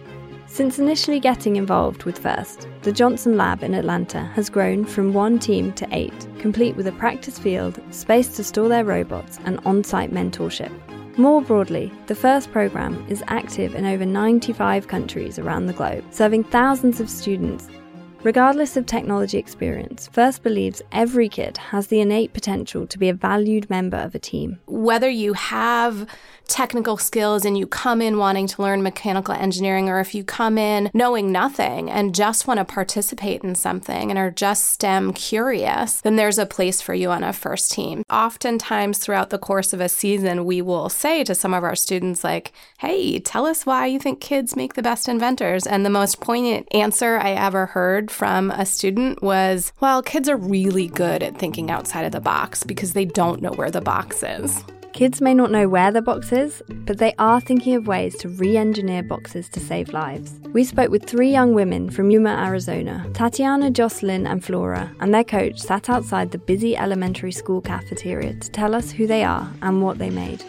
Since 0.48 0.78
initially 0.78 1.20
getting 1.20 1.56
involved 1.56 2.04
with 2.04 2.18
FIRST, 2.18 2.68
the 2.82 2.92
Johnson 2.92 3.36
Lab 3.36 3.62
in 3.62 3.74
Atlanta 3.74 4.20
has 4.34 4.48
grown 4.48 4.84
from 4.84 5.12
one 5.12 5.38
team 5.38 5.72
to 5.72 5.88
eight, 5.90 6.26
complete 6.38 6.76
with 6.76 6.86
a 6.86 6.92
practice 6.92 7.38
field, 7.38 7.80
space 7.90 8.34
to 8.36 8.44
store 8.44 8.68
their 8.68 8.84
robots, 8.84 9.38
and 9.44 9.60
on 9.66 9.82
site 9.82 10.12
mentorship. 10.12 10.72
More 11.18 11.42
broadly, 11.42 11.92
the 12.06 12.14
FIRST 12.14 12.52
program 12.52 13.04
is 13.08 13.24
active 13.26 13.74
in 13.74 13.84
over 13.84 14.06
95 14.06 14.86
countries 14.86 15.38
around 15.38 15.66
the 15.66 15.72
globe, 15.72 16.04
serving 16.10 16.44
thousands 16.44 17.00
of 17.00 17.10
students. 17.10 17.68
Regardless 18.22 18.76
of 18.76 18.86
technology 18.86 19.38
experience, 19.38 20.08
FIRST 20.08 20.42
believes 20.42 20.82
every 20.90 21.28
kid 21.28 21.56
has 21.58 21.86
the 21.86 22.00
innate 22.00 22.32
potential 22.32 22.86
to 22.86 22.98
be 22.98 23.08
a 23.08 23.14
valued 23.14 23.70
member 23.70 23.98
of 23.98 24.14
a 24.14 24.18
team. 24.18 24.58
Whether 24.66 25.08
you 25.08 25.32
have 25.34 26.08
technical 26.48 26.96
skills 26.96 27.44
and 27.44 27.56
you 27.56 27.66
come 27.66 28.00
in 28.00 28.18
wanting 28.18 28.46
to 28.46 28.62
learn 28.62 28.82
mechanical 28.82 29.34
engineering, 29.34 29.88
or 29.88 30.00
if 30.00 30.14
you 30.14 30.24
come 30.24 30.58
in 30.58 30.90
knowing 30.94 31.32
nothing 31.32 31.90
and 31.90 32.14
just 32.14 32.46
want 32.46 32.58
to 32.58 32.64
participate 32.64 33.42
in 33.42 33.54
something 33.54 34.10
and 34.10 34.18
are 34.18 34.30
just 34.30 34.64
STEM 34.64 35.12
curious, 35.12 36.00
then 36.00 36.16
there's 36.16 36.38
a 36.38 36.46
place 36.46 36.80
for 36.80 36.94
you 36.94 37.10
on 37.10 37.22
a 37.22 37.32
FIRST 37.32 37.72
team. 37.72 38.02
Oftentimes, 38.10 38.98
throughout 38.98 39.30
the 39.30 39.38
course 39.38 39.72
of 39.72 39.80
a 39.80 39.88
season, 39.88 40.44
we 40.44 40.62
will 40.62 40.88
say 40.88 41.24
to 41.24 41.34
some 41.34 41.54
of 41.54 41.64
our 41.64 41.76
students, 41.76 42.24
like, 42.24 42.52
hey, 42.78 43.18
tell 43.18 43.46
us 43.46 43.66
why 43.66 43.86
you 43.86 43.98
think 43.98 44.20
kids 44.20 44.56
make 44.56 44.74
the 44.74 44.82
best 44.82 45.08
inventors. 45.08 45.66
And 45.66 45.84
the 45.84 45.90
most 45.90 46.20
poignant 46.20 46.68
answer 46.74 47.18
I 47.18 47.32
ever 47.32 47.66
heard 47.66 48.10
from 48.10 48.50
a 48.50 48.66
student 48.66 49.22
was, 49.22 49.72
well, 49.80 50.02
kids 50.02 50.28
are 50.28 50.36
really 50.36 50.88
good 50.88 51.22
at 51.22 51.38
thinking 51.38 51.70
outside 51.70 52.04
of 52.04 52.12
the 52.12 52.20
box 52.20 52.64
because 52.64 52.92
they 52.92 53.04
don't 53.04 53.42
know 53.42 53.52
where 53.52 53.70
the 53.70 53.80
box 53.80 54.22
is. 54.22 54.62
Kids 54.96 55.20
may 55.20 55.34
not 55.34 55.50
know 55.50 55.68
where 55.68 55.92
the 55.92 56.00
box 56.00 56.32
is, 56.32 56.62
but 56.70 56.96
they 56.96 57.12
are 57.18 57.38
thinking 57.38 57.74
of 57.74 57.86
ways 57.86 58.16
to 58.16 58.30
re 58.30 58.56
engineer 58.56 59.02
boxes 59.02 59.46
to 59.50 59.60
save 59.60 59.92
lives. 59.92 60.40
We 60.54 60.64
spoke 60.64 60.90
with 60.90 61.04
three 61.04 61.30
young 61.30 61.52
women 61.52 61.90
from 61.90 62.10
Yuma, 62.10 62.30
Arizona 62.30 63.06
Tatiana, 63.12 63.70
Jocelyn, 63.70 64.26
and 64.26 64.42
Flora, 64.42 64.90
and 65.00 65.12
their 65.12 65.22
coach 65.22 65.58
sat 65.58 65.90
outside 65.90 66.30
the 66.30 66.38
busy 66.38 66.78
elementary 66.78 67.30
school 67.30 67.60
cafeteria 67.60 68.32
to 68.36 68.50
tell 68.50 68.74
us 68.74 68.90
who 68.90 69.06
they 69.06 69.22
are 69.22 69.52
and 69.60 69.82
what 69.82 69.98
they 69.98 70.08
made. 70.08 70.42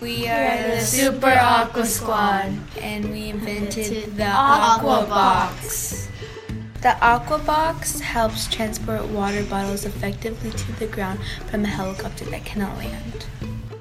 We 0.00 0.26
are 0.28 0.70
the 0.70 0.80
Super 0.80 1.38
Aqua 1.38 1.84
Squad, 1.84 2.54
and 2.80 3.10
we 3.10 3.28
invented 3.28 4.16
the 4.16 4.24
Aqua 4.24 5.04
Box. 5.10 6.08
The 6.80 6.96
Aqua 7.04 7.38
Box 7.40 8.00
helps 8.00 8.48
transport 8.48 9.04
water 9.08 9.44
bottles 9.44 9.84
effectively 9.84 10.52
to 10.52 10.72
the 10.78 10.86
ground 10.86 11.20
from 11.50 11.64
a 11.64 11.68
helicopter 11.68 12.24
that 12.24 12.46
cannot 12.46 12.78
land. 12.78 13.09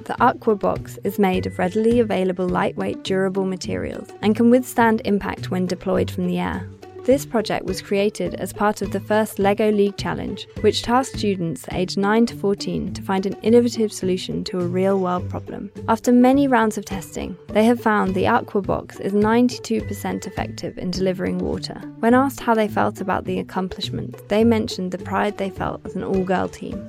The 0.09 0.23
Aqua 0.23 0.55
Box 0.55 0.97
is 1.03 1.19
made 1.19 1.45
of 1.45 1.59
readily 1.59 1.99
available 1.99 2.49
lightweight, 2.49 3.03
durable 3.03 3.45
materials 3.45 4.09
and 4.23 4.35
can 4.35 4.49
withstand 4.49 5.03
impact 5.05 5.51
when 5.51 5.67
deployed 5.67 6.09
from 6.09 6.25
the 6.25 6.39
air. 6.39 6.67
This 7.05 7.27
project 7.27 7.65
was 7.65 7.79
created 7.79 8.33
as 8.33 8.51
part 8.51 8.81
of 8.81 8.91
the 8.91 8.99
first 8.99 9.37
LEGO 9.37 9.69
League 9.69 9.97
Challenge, 9.97 10.47
which 10.61 10.81
tasked 10.81 11.19
students 11.19 11.67
aged 11.73 11.99
9 11.99 12.25
to 12.25 12.35
14 12.35 12.91
to 12.95 13.01
find 13.03 13.27
an 13.27 13.37
innovative 13.43 13.93
solution 13.93 14.43
to 14.45 14.59
a 14.59 14.65
real 14.65 14.99
world 14.99 15.29
problem. 15.29 15.69
After 15.87 16.11
many 16.11 16.47
rounds 16.47 16.79
of 16.79 16.85
testing, 16.85 17.37
they 17.49 17.65
have 17.65 17.79
found 17.79 18.15
the 18.15 18.25
Aqua 18.25 18.63
Box 18.63 18.99
is 18.99 19.13
92% 19.13 20.25
effective 20.25 20.75
in 20.79 20.89
delivering 20.89 21.37
water. 21.37 21.79
When 21.99 22.15
asked 22.15 22.39
how 22.39 22.55
they 22.55 22.67
felt 22.67 22.99
about 22.99 23.25
the 23.25 23.37
accomplishment, 23.37 24.27
they 24.27 24.43
mentioned 24.43 24.91
the 24.91 24.97
pride 24.97 25.37
they 25.37 25.51
felt 25.51 25.85
as 25.85 25.95
an 25.95 26.03
all 26.03 26.23
girl 26.23 26.47
team. 26.47 26.83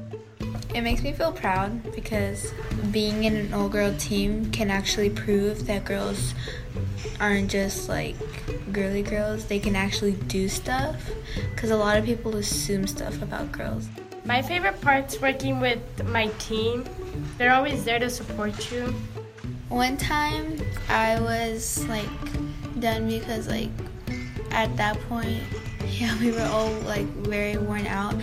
It 0.75 0.83
makes 0.83 1.03
me 1.03 1.13
feel 1.13 1.33
proud 1.33 1.95
because 1.95 2.53
being 2.91 3.25
in 3.25 3.37
an 3.37 3.55
all 3.55 3.69
girl 3.69 3.95
team 3.99 4.51
can 4.53 4.71
actually 4.71 5.11
prove 5.11 5.67
that 5.67 5.85
girls 5.85 6.35
aren't 7.21 7.51
just 7.51 7.89
like 7.89 8.17
girly 8.73 9.03
girls, 9.03 9.47
they 9.47 9.59
can 9.59 9.75
actually 9.75 10.13
do 10.13 10.49
stuff 10.49 11.11
because 11.55 11.71
a 11.71 11.77
lot 11.77 11.97
of 11.97 12.05
people 12.05 12.37
assume 12.37 12.87
stuff 12.87 13.21
about 13.23 13.51
girls. 13.53 13.89
My 14.25 14.43
favorite 14.43 14.81
part's 14.81 15.21
working 15.21 15.61
with 15.61 15.81
my 16.05 16.29
team. 16.39 16.85
They're 17.37 17.53
always 17.53 17.85
there 17.85 17.99
to 17.99 18.11
support 18.11 18.71
you. 18.71 18.95
One 19.69 19.97
time 19.97 20.61
I 20.89 21.21
was 21.21 21.87
like 21.89 22.09
done 22.81 23.09
because 23.09 23.49
like 23.49 23.71
at 24.51 24.77
that 24.77 25.01
point 25.09 25.43
yeah 25.89 26.19
we 26.21 26.31
were 26.33 26.49
all 26.51 26.73
like 26.81 27.07
very 27.27 27.57
worn 27.57 27.87
out 27.87 28.15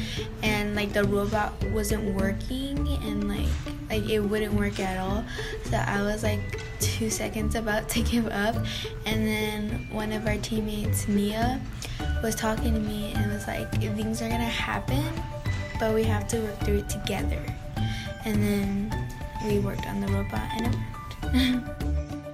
and 0.43 0.75
like 0.75 0.93
the 0.93 1.03
robot 1.03 1.53
wasn't 1.71 2.03
working 2.15 2.87
and 3.03 3.27
like 3.27 3.47
like 3.89 4.09
it 4.09 4.19
wouldn't 4.19 4.53
work 4.53 4.79
at 4.79 4.99
all. 4.99 5.23
So 5.65 5.77
i 5.77 6.01
was 6.01 6.23
like 6.23 6.59
two 6.79 7.09
seconds 7.09 7.55
about 7.55 7.89
to 7.95 8.01
give 8.01 8.27
up 8.27 8.55
and 9.05 9.25
then 9.25 9.87
one 9.91 10.11
of 10.11 10.27
our 10.27 10.37
teammates 10.37 11.07
mia 11.07 11.59
was 12.21 12.35
talking 12.35 12.73
to 12.73 12.79
me 12.79 13.13
and 13.13 13.31
was 13.31 13.47
like 13.47 13.71
things 13.79 14.21
are 14.21 14.29
gonna 14.29 14.43
happen 14.43 15.03
but 15.79 15.93
we 15.93 16.03
have 16.03 16.27
to 16.29 16.39
work 16.39 16.59
through 16.61 16.79
it 16.79 16.89
together. 16.89 17.41
And 18.25 18.43
then 18.43 19.07
we 19.45 19.59
worked 19.59 19.85
on 19.87 20.01
the 20.01 20.07
robot 20.07 20.47
and 20.57 20.75
it 20.75 21.55
worked 21.55 21.73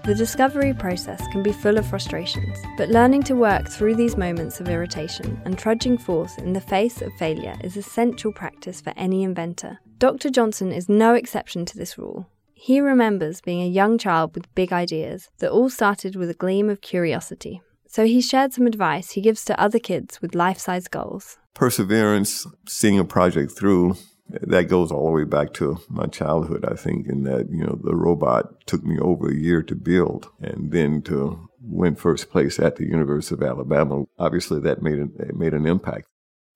The 0.06 0.13
discovery 0.13 0.74
process 0.74 1.26
can 1.32 1.44
be 1.44 1.54
full 1.54 1.78
of 1.78 1.88
frustrations, 1.88 2.58
but 2.76 2.89
learning 2.89 3.24
to 3.24 3.38
work 3.38 3.70
through 3.70 3.96
these 3.96 4.18
moments 4.18 4.60
of 4.60 4.68
irritation 4.68 5.42
and 5.46 5.58
trudging 5.58 5.98
forth 5.98 6.38
in 6.39 6.52
the 6.52 6.60
face 6.60 7.02
of 7.02 7.13
failure 7.13 7.56
is 7.63 7.78
essential 7.78 8.34
practice 8.34 8.82
for 8.82 8.92
any 8.98 9.24
inventor. 9.24 9.80
Dr. 10.00 10.30
Johnson 10.30 10.74
is 10.74 10.89
no 10.89 11.13
exception 11.13 11.63
to 11.68 11.78
this 11.78 11.98
rule. 11.98 12.28
He 12.54 12.82
remembers 12.82 13.39
being 13.39 13.62
a 13.62 13.68
young 13.68 13.98
child 13.98 14.36
with 14.36 14.54
big 14.56 14.74
ideas 14.74 15.30
that 15.38 15.52
all 15.52 15.70
started 15.70 16.18
with 16.18 16.30
a 16.30 16.34
gleam 16.34 16.70
of 16.70 16.82
curiosity. 16.82 17.62
So 17.88 18.06
he 18.06 18.20
shared 18.20 18.52
some 18.52 18.68
advice 18.68 19.12
he 19.12 19.22
gives 19.22 19.46
to 19.46 19.58
other 19.58 19.80
kids 19.80 20.22
with 20.22 20.36
life 20.36 20.60
size 20.60 20.89
goals. 20.89 21.38
Perseverance, 21.54 22.46
seeing 22.68 23.00
a 23.00 23.06
project 23.06 23.54
through, 23.54 23.96
that 24.41 24.69
goes 24.69 24.91
all 24.91 25.06
the 25.06 25.12
way 25.12 25.24
back 25.24 25.54
to 25.54 25.80
my 25.89 26.08
childhood, 26.08 26.65
I 26.65 26.76
think, 26.76 27.08
in 27.08 27.24
that, 27.24 27.50
you 27.50 27.63
know, 27.63 27.80
the 27.82 27.96
robot 27.96 28.65
took 28.65 28.84
me 28.84 29.00
over 29.00 29.30
a 29.30 29.36
year 29.36 29.62
to 29.63 29.76
build 29.76 30.30
and 30.41 30.72
then 30.72 31.02
to 31.04 31.50
win 31.62 31.96
first 31.96 32.30
place 32.30 32.60
at 32.60 32.76
the 32.76 32.86
University 32.86 33.36
of 33.36 33.43
Alabama. 33.43 34.06
Obviously, 34.17 34.60
that 34.62 34.82
made 34.82 35.00
an, 35.00 35.13
made 35.34 35.54
an 35.54 35.65
impact. 35.65 36.06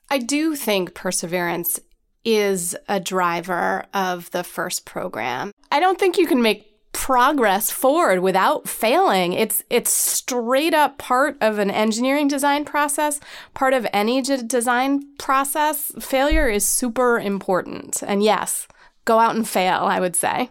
I 0.10 0.20
do 0.20 0.56
think 0.56 0.94
perseverance 0.94 1.80
is 2.24 2.76
a 2.88 3.00
driver 3.00 3.86
of 3.94 4.32
the 4.32 4.44
FIRST 4.44 4.86
program. 4.86 5.52
I 5.72 5.80
don't 5.80 6.00
think 6.00 6.18
you 6.18 6.28
can 6.28 6.42
make 6.42 6.77
progress 6.98 7.70
forward 7.70 8.22
without 8.22 8.68
failing. 8.68 9.32
It's 9.32 9.64
it's 9.70 9.92
straight 9.92 10.74
up 10.74 10.98
part 10.98 11.38
of 11.42 11.60
an 11.60 11.70
engineering 11.70 12.28
design 12.28 12.66
process, 12.66 13.20
part 13.54 13.76
of 13.76 13.86
any 13.94 14.20
design 14.24 15.04
process. 15.20 15.92
Failure 16.00 16.50
is 16.50 16.66
super 16.66 17.20
important. 17.20 18.02
And 18.02 18.24
yes, 18.24 18.68
go 19.06 19.20
out 19.20 19.36
and 19.36 19.48
fail, 19.48 19.82
I 19.84 20.00
would 20.00 20.16
say. 20.16 20.50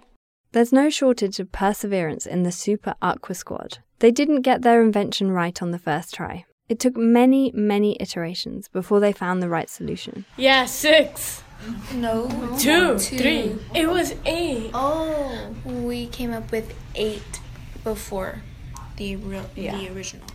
There's 0.53 0.73
no 0.73 0.89
shortage 0.89 1.41
of 1.41 1.51
perseverance 1.51 2.27
in 2.27 2.45
the 2.45 2.53
Super 2.53 2.95
Aqua 3.03 3.35
Squad. 3.35 3.79
They 3.99 4.13
didn't 4.13 4.43
get 4.43 4.63
their 4.63 4.81
invention 4.81 5.33
right 5.33 5.61
on 5.61 5.73
the 5.73 5.81
first 5.81 6.15
try. 6.15 6.45
It 6.69 6.79
took 6.79 6.97
many, 6.97 7.51
many 7.55 7.97
iterations 8.01 8.69
before 8.69 9.01
they 9.01 9.13
found 9.13 9.43
the 9.43 9.49
right 9.49 9.69
solution. 9.69 10.25
Yeah, 10.37 10.67
six. 10.67 11.43
No. 11.95 12.29
Two, 12.59 12.99
two, 12.99 13.19
three. 13.19 13.59
It 13.75 13.89
was 13.89 14.15
eight. 14.25 14.71
Oh. 14.75 15.55
We 15.65 16.07
came 16.09 16.33
up 16.33 16.51
with 16.53 16.75
eight 16.95 17.41
before 17.85 18.43
the 18.97 19.17
real, 19.17 19.49
yeah. 19.55 19.77
the 19.77 19.93
original. 19.95 20.27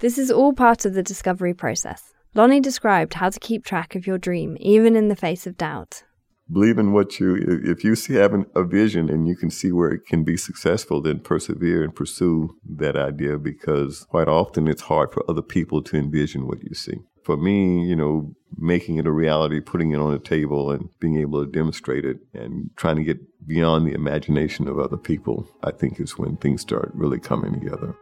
This 0.00 0.18
is 0.18 0.30
all 0.30 0.52
part 0.52 0.84
of 0.84 0.94
the 0.94 1.02
discovery 1.02 1.54
process. 1.54 2.14
Lonnie 2.34 2.60
described 2.60 3.14
how 3.14 3.28
to 3.28 3.40
keep 3.40 3.64
track 3.64 3.94
of 3.94 4.06
your 4.06 4.18
dream, 4.18 4.56
even 4.60 4.96
in 4.96 5.08
the 5.08 5.16
face 5.16 5.46
of 5.46 5.56
doubt. 5.56 6.04
Believe 6.52 6.78
in 6.78 6.92
what 6.92 7.20
you, 7.20 7.36
if 7.64 7.84
you 7.84 7.94
see 7.94 8.14
having 8.14 8.46
a 8.56 8.64
vision 8.64 9.08
and 9.08 9.28
you 9.28 9.36
can 9.36 9.50
see 9.50 9.70
where 9.70 9.90
it 9.90 10.06
can 10.06 10.24
be 10.24 10.36
successful, 10.36 11.00
then 11.00 11.20
persevere 11.20 11.84
and 11.84 11.94
pursue 11.94 12.56
that 12.68 12.96
idea 12.96 13.38
because 13.38 14.04
quite 14.10 14.26
often 14.26 14.66
it's 14.66 14.82
hard 14.82 15.12
for 15.12 15.24
other 15.28 15.42
people 15.42 15.80
to 15.82 15.96
envision 15.96 16.48
what 16.48 16.62
you 16.62 16.74
see 16.74 16.98
for 17.22 17.36
me, 17.36 17.84
you 17.86 17.96
know, 17.96 18.34
making 18.56 18.96
it 18.96 19.06
a 19.06 19.12
reality, 19.12 19.60
putting 19.60 19.92
it 19.92 19.98
on 19.98 20.12
the 20.12 20.18
table 20.18 20.70
and 20.70 20.88
being 21.00 21.16
able 21.16 21.44
to 21.44 21.50
demonstrate 21.50 22.04
it 22.04 22.18
and 22.34 22.70
trying 22.76 22.96
to 22.96 23.04
get 23.04 23.18
beyond 23.46 23.86
the 23.86 23.94
imagination 23.94 24.68
of 24.68 24.78
other 24.78 24.96
people, 24.96 25.48
I 25.62 25.70
think 25.70 26.00
is 26.00 26.18
when 26.18 26.36
things 26.36 26.60
start 26.60 26.90
really 26.94 27.18
coming 27.18 27.52
together. 27.52 27.94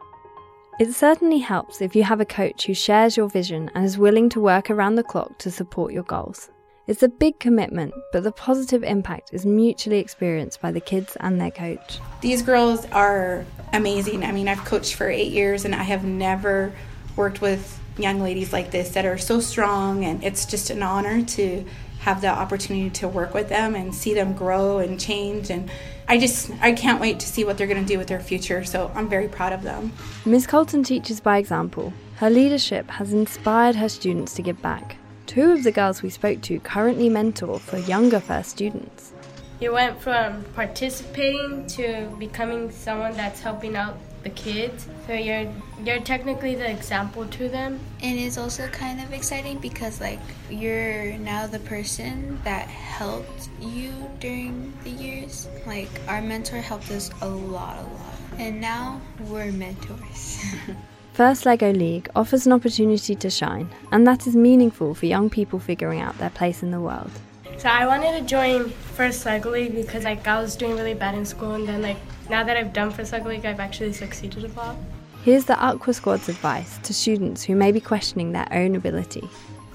It 0.79 0.93
certainly 0.93 1.39
helps 1.39 1.81
if 1.81 1.95
you 1.95 2.03
have 2.03 2.21
a 2.21 2.25
coach 2.25 2.65
who 2.65 2.73
shares 2.73 3.17
your 3.17 3.29
vision 3.29 3.69
and 3.75 3.85
is 3.85 3.97
willing 3.97 4.29
to 4.29 4.39
work 4.39 4.69
around 4.69 4.95
the 4.95 5.03
clock 5.03 5.37
to 5.39 5.51
support 5.51 5.91
your 5.91 6.03
goals. 6.03 6.49
It's 6.87 7.03
a 7.03 7.07
big 7.09 7.39
commitment, 7.39 7.93
but 8.11 8.23
the 8.23 8.31
positive 8.31 8.83
impact 8.83 9.29
is 9.31 9.45
mutually 9.45 9.99
experienced 9.99 10.59
by 10.61 10.71
the 10.71 10.79
kids 10.79 11.15
and 11.19 11.39
their 11.39 11.51
coach. 11.51 11.99
These 12.21 12.41
girls 12.41 12.85
are 12.87 13.45
amazing. 13.73 14.23
I 14.23 14.31
mean, 14.31 14.47
I've 14.47 14.65
coached 14.65 14.95
for 14.95 15.07
eight 15.07 15.31
years 15.31 15.65
and 15.65 15.75
I 15.75 15.83
have 15.83 16.03
never 16.03 16.73
worked 17.15 17.41
with 17.41 17.78
young 18.01 18.21
ladies 18.21 18.53
like 18.53 18.71
this 18.71 18.89
that 18.89 19.05
are 19.05 19.17
so 19.17 19.39
strong, 19.39 20.05
and 20.05 20.23
it's 20.23 20.45
just 20.45 20.69
an 20.69 20.83
honor 20.83 21.23
to 21.23 21.65
have 21.99 22.21
the 22.21 22.27
opportunity 22.27 22.89
to 22.89 23.07
work 23.07 23.33
with 23.33 23.49
them 23.49 23.75
and 23.75 23.93
see 23.93 24.13
them 24.13 24.33
grow 24.33 24.79
and 24.79 24.99
change 24.99 25.49
and 25.49 25.69
I 26.07 26.17
just 26.17 26.49
I 26.61 26.71
can't 26.71 26.99
wait 26.99 27.19
to 27.19 27.27
see 27.27 27.43
what 27.43 27.57
they're 27.57 27.67
going 27.67 27.85
to 27.85 27.87
do 27.87 27.97
with 27.97 28.07
their 28.07 28.21
future 28.21 28.63
so 28.63 28.91
I'm 28.95 29.09
very 29.09 29.27
proud 29.27 29.53
of 29.53 29.63
them. 29.63 29.91
Miss 30.25 30.47
Colton 30.47 30.83
teaches 30.83 31.19
by 31.19 31.37
example. 31.37 31.93
Her 32.15 32.29
leadership 32.29 32.89
has 32.91 33.13
inspired 33.13 33.75
her 33.75 33.89
students 33.89 34.33
to 34.35 34.41
give 34.41 34.61
back. 34.61 34.95
Two 35.25 35.51
of 35.51 35.63
the 35.63 35.71
girls 35.71 36.01
we 36.01 36.09
spoke 36.09 36.41
to 36.43 36.59
currently 36.61 37.09
mentor 37.09 37.59
for 37.59 37.77
younger 37.77 38.19
first 38.19 38.49
students. 38.49 39.13
You 39.59 39.73
went 39.73 39.99
from 39.99 40.43
participating 40.55 41.67
to 41.67 42.09
becoming 42.17 42.71
someone 42.71 43.13
that's 43.13 43.41
helping 43.41 43.75
out 43.75 43.97
the 44.23 44.29
kids. 44.31 44.87
So 45.07 45.13
you're 45.13 45.51
you're 45.83 45.99
technically 46.01 46.55
the 46.55 46.69
example 46.69 47.25
to 47.25 47.49
them. 47.49 47.79
And 48.01 48.19
it's 48.19 48.37
also 48.37 48.67
kind 48.67 49.01
of 49.01 49.13
exciting 49.13 49.59
because 49.59 50.01
like 50.01 50.19
you're 50.49 51.17
now 51.17 51.47
the 51.47 51.59
person 51.59 52.39
that 52.43 52.67
helped 52.67 53.49
you 53.59 53.91
during 54.19 54.73
the 54.83 54.91
years. 54.91 55.47
Like 55.65 55.89
our 56.07 56.21
mentor 56.21 56.57
helped 56.57 56.91
us 56.91 57.11
a 57.21 57.27
lot, 57.27 57.77
a 57.77 57.83
lot. 57.83 58.15
And 58.37 58.61
now 58.61 59.01
we're 59.27 59.51
mentors. 59.51 60.43
First 61.13 61.45
Lego 61.45 61.73
League 61.73 62.09
offers 62.15 62.45
an 62.45 62.53
opportunity 62.53 63.13
to 63.13 63.29
shine, 63.29 63.69
and 63.91 64.07
that 64.07 64.25
is 64.25 64.37
meaningful 64.37 64.95
for 64.95 65.05
young 65.05 65.29
people 65.29 65.59
figuring 65.59 65.99
out 65.99 66.17
their 66.17 66.29
place 66.29 66.63
in 66.63 66.71
the 66.71 66.79
world. 66.79 67.11
So 67.59 67.67
I 67.67 67.85
wanted 67.85 68.17
to 68.17 68.25
join 68.25 68.69
First 68.69 69.25
Lego 69.25 69.51
League 69.51 69.75
because 69.75 70.05
like 70.05 70.25
I 70.25 70.41
was 70.41 70.55
doing 70.55 70.77
really 70.77 70.93
bad 70.93 71.13
in 71.13 71.25
school, 71.25 71.55
and 71.55 71.67
then 71.67 71.81
like 71.81 71.97
now 72.29 72.41
that 72.41 72.55
I've 72.55 72.71
done 72.71 72.89
First 72.89 73.11
Lego 73.11 73.27
League, 73.27 73.45
I've 73.45 73.59
actually 73.59 73.91
succeeded 73.91 74.45
a 74.45 74.47
lot. 74.57 74.77
Here's 75.25 75.43
the 75.43 75.59
Aqua 75.59 75.93
Squad's 75.93 76.29
advice 76.29 76.77
to 76.77 76.93
students 76.93 77.43
who 77.43 77.55
may 77.55 77.73
be 77.73 77.81
questioning 77.81 78.31
their 78.31 78.47
own 78.53 78.75
ability. 78.75 79.27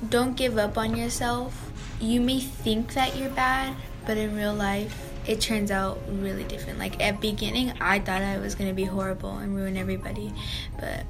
Don't 0.09 0.35
give 0.35 0.57
up 0.57 0.79
on 0.79 0.97
yourself. 0.97 1.71
You 2.01 2.23
may 2.23 2.41
think 2.41 2.95
that 2.95 3.19
you're 3.19 3.29
bad, 3.29 3.77
but 4.07 4.17
in 4.17 4.35
real 4.35 4.55
life, 4.55 5.13
it 5.27 5.43
turns 5.43 5.71
out 5.71 5.99
really 6.09 6.45
different. 6.45 6.79
Like 6.79 7.03
at 7.03 7.21
beginning, 7.21 7.75
I 7.83 7.99
thought 7.99 8.23
I 8.23 8.39
was 8.39 8.55
gonna 8.55 8.73
be 8.73 8.85
horrible 8.85 9.37
and 9.37 9.55
ruin 9.55 9.77
everybody, 9.77 10.33
but 10.81 11.05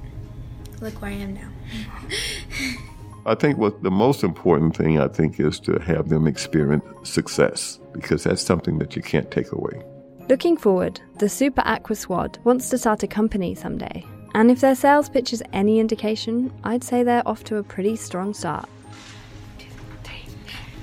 look 0.81 1.01
where 1.01 1.13
I 1.13 1.15
am 1.15 1.35
now. 1.35 1.51
I 3.27 3.35
think 3.35 3.57
what 3.57 3.83
the 3.83 3.91
most 3.91 4.23
important 4.23 4.77
thing 4.77 5.01
I 5.01 5.09
think 5.09 5.41
is 5.41 5.59
to 5.61 5.79
have 5.79 6.11
them 6.11 6.27
experience 6.27 6.85
success 7.05 7.81
because 7.93 8.25
that's 8.25 8.43
something 8.43 8.79
that 8.79 8.97
you 8.97 9.03
can't 9.03 9.31
take 9.31 9.51
away. 9.53 9.83
Looking 10.29 10.59
forward, 10.59 11.01
the 11.19 11.29
Super 11.29 11.63
Aqua 11.65 11.97
Squad 11.97 12.39
wants 12.45 12.69
to 12.69 12.77
start 12.77 13.03
a 13.03 13.07
company 13.07 13.55
someday. 13.55 14.05
And 14.35 14.51
if 14.51 14.61
their 14.61 14.75
sales 14.75 15.09
pitch 15.09 15.33
is 15.33 15.43
any 15.53 15.79
indication, 15.79 16.53
I'd 16.65 16.85
say 16.85 17.03
they're 17.03 17.27
off 17.27 17.45
to 17.45 17.57
a 17.57 17.63
pretty 17.63 17.97
strong 17.97 18.35
start. 18.35 18.69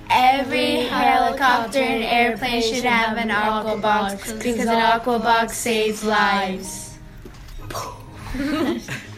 Every 0.09 0.81
helicopter 0.81 1.79
and 1.79 2.03
airplane 2.03 2.61
should 2.61 2.83
have 2.83 3.17
an 3.17 3.31
aqua 3.31 3.77
box 3.77 4.33
because 4.33 4.59
an 4.61 4.69
aqua 4.69 5.19
box 5.19 5.55
saves 5.57 6.03
lives. 6.03 6.97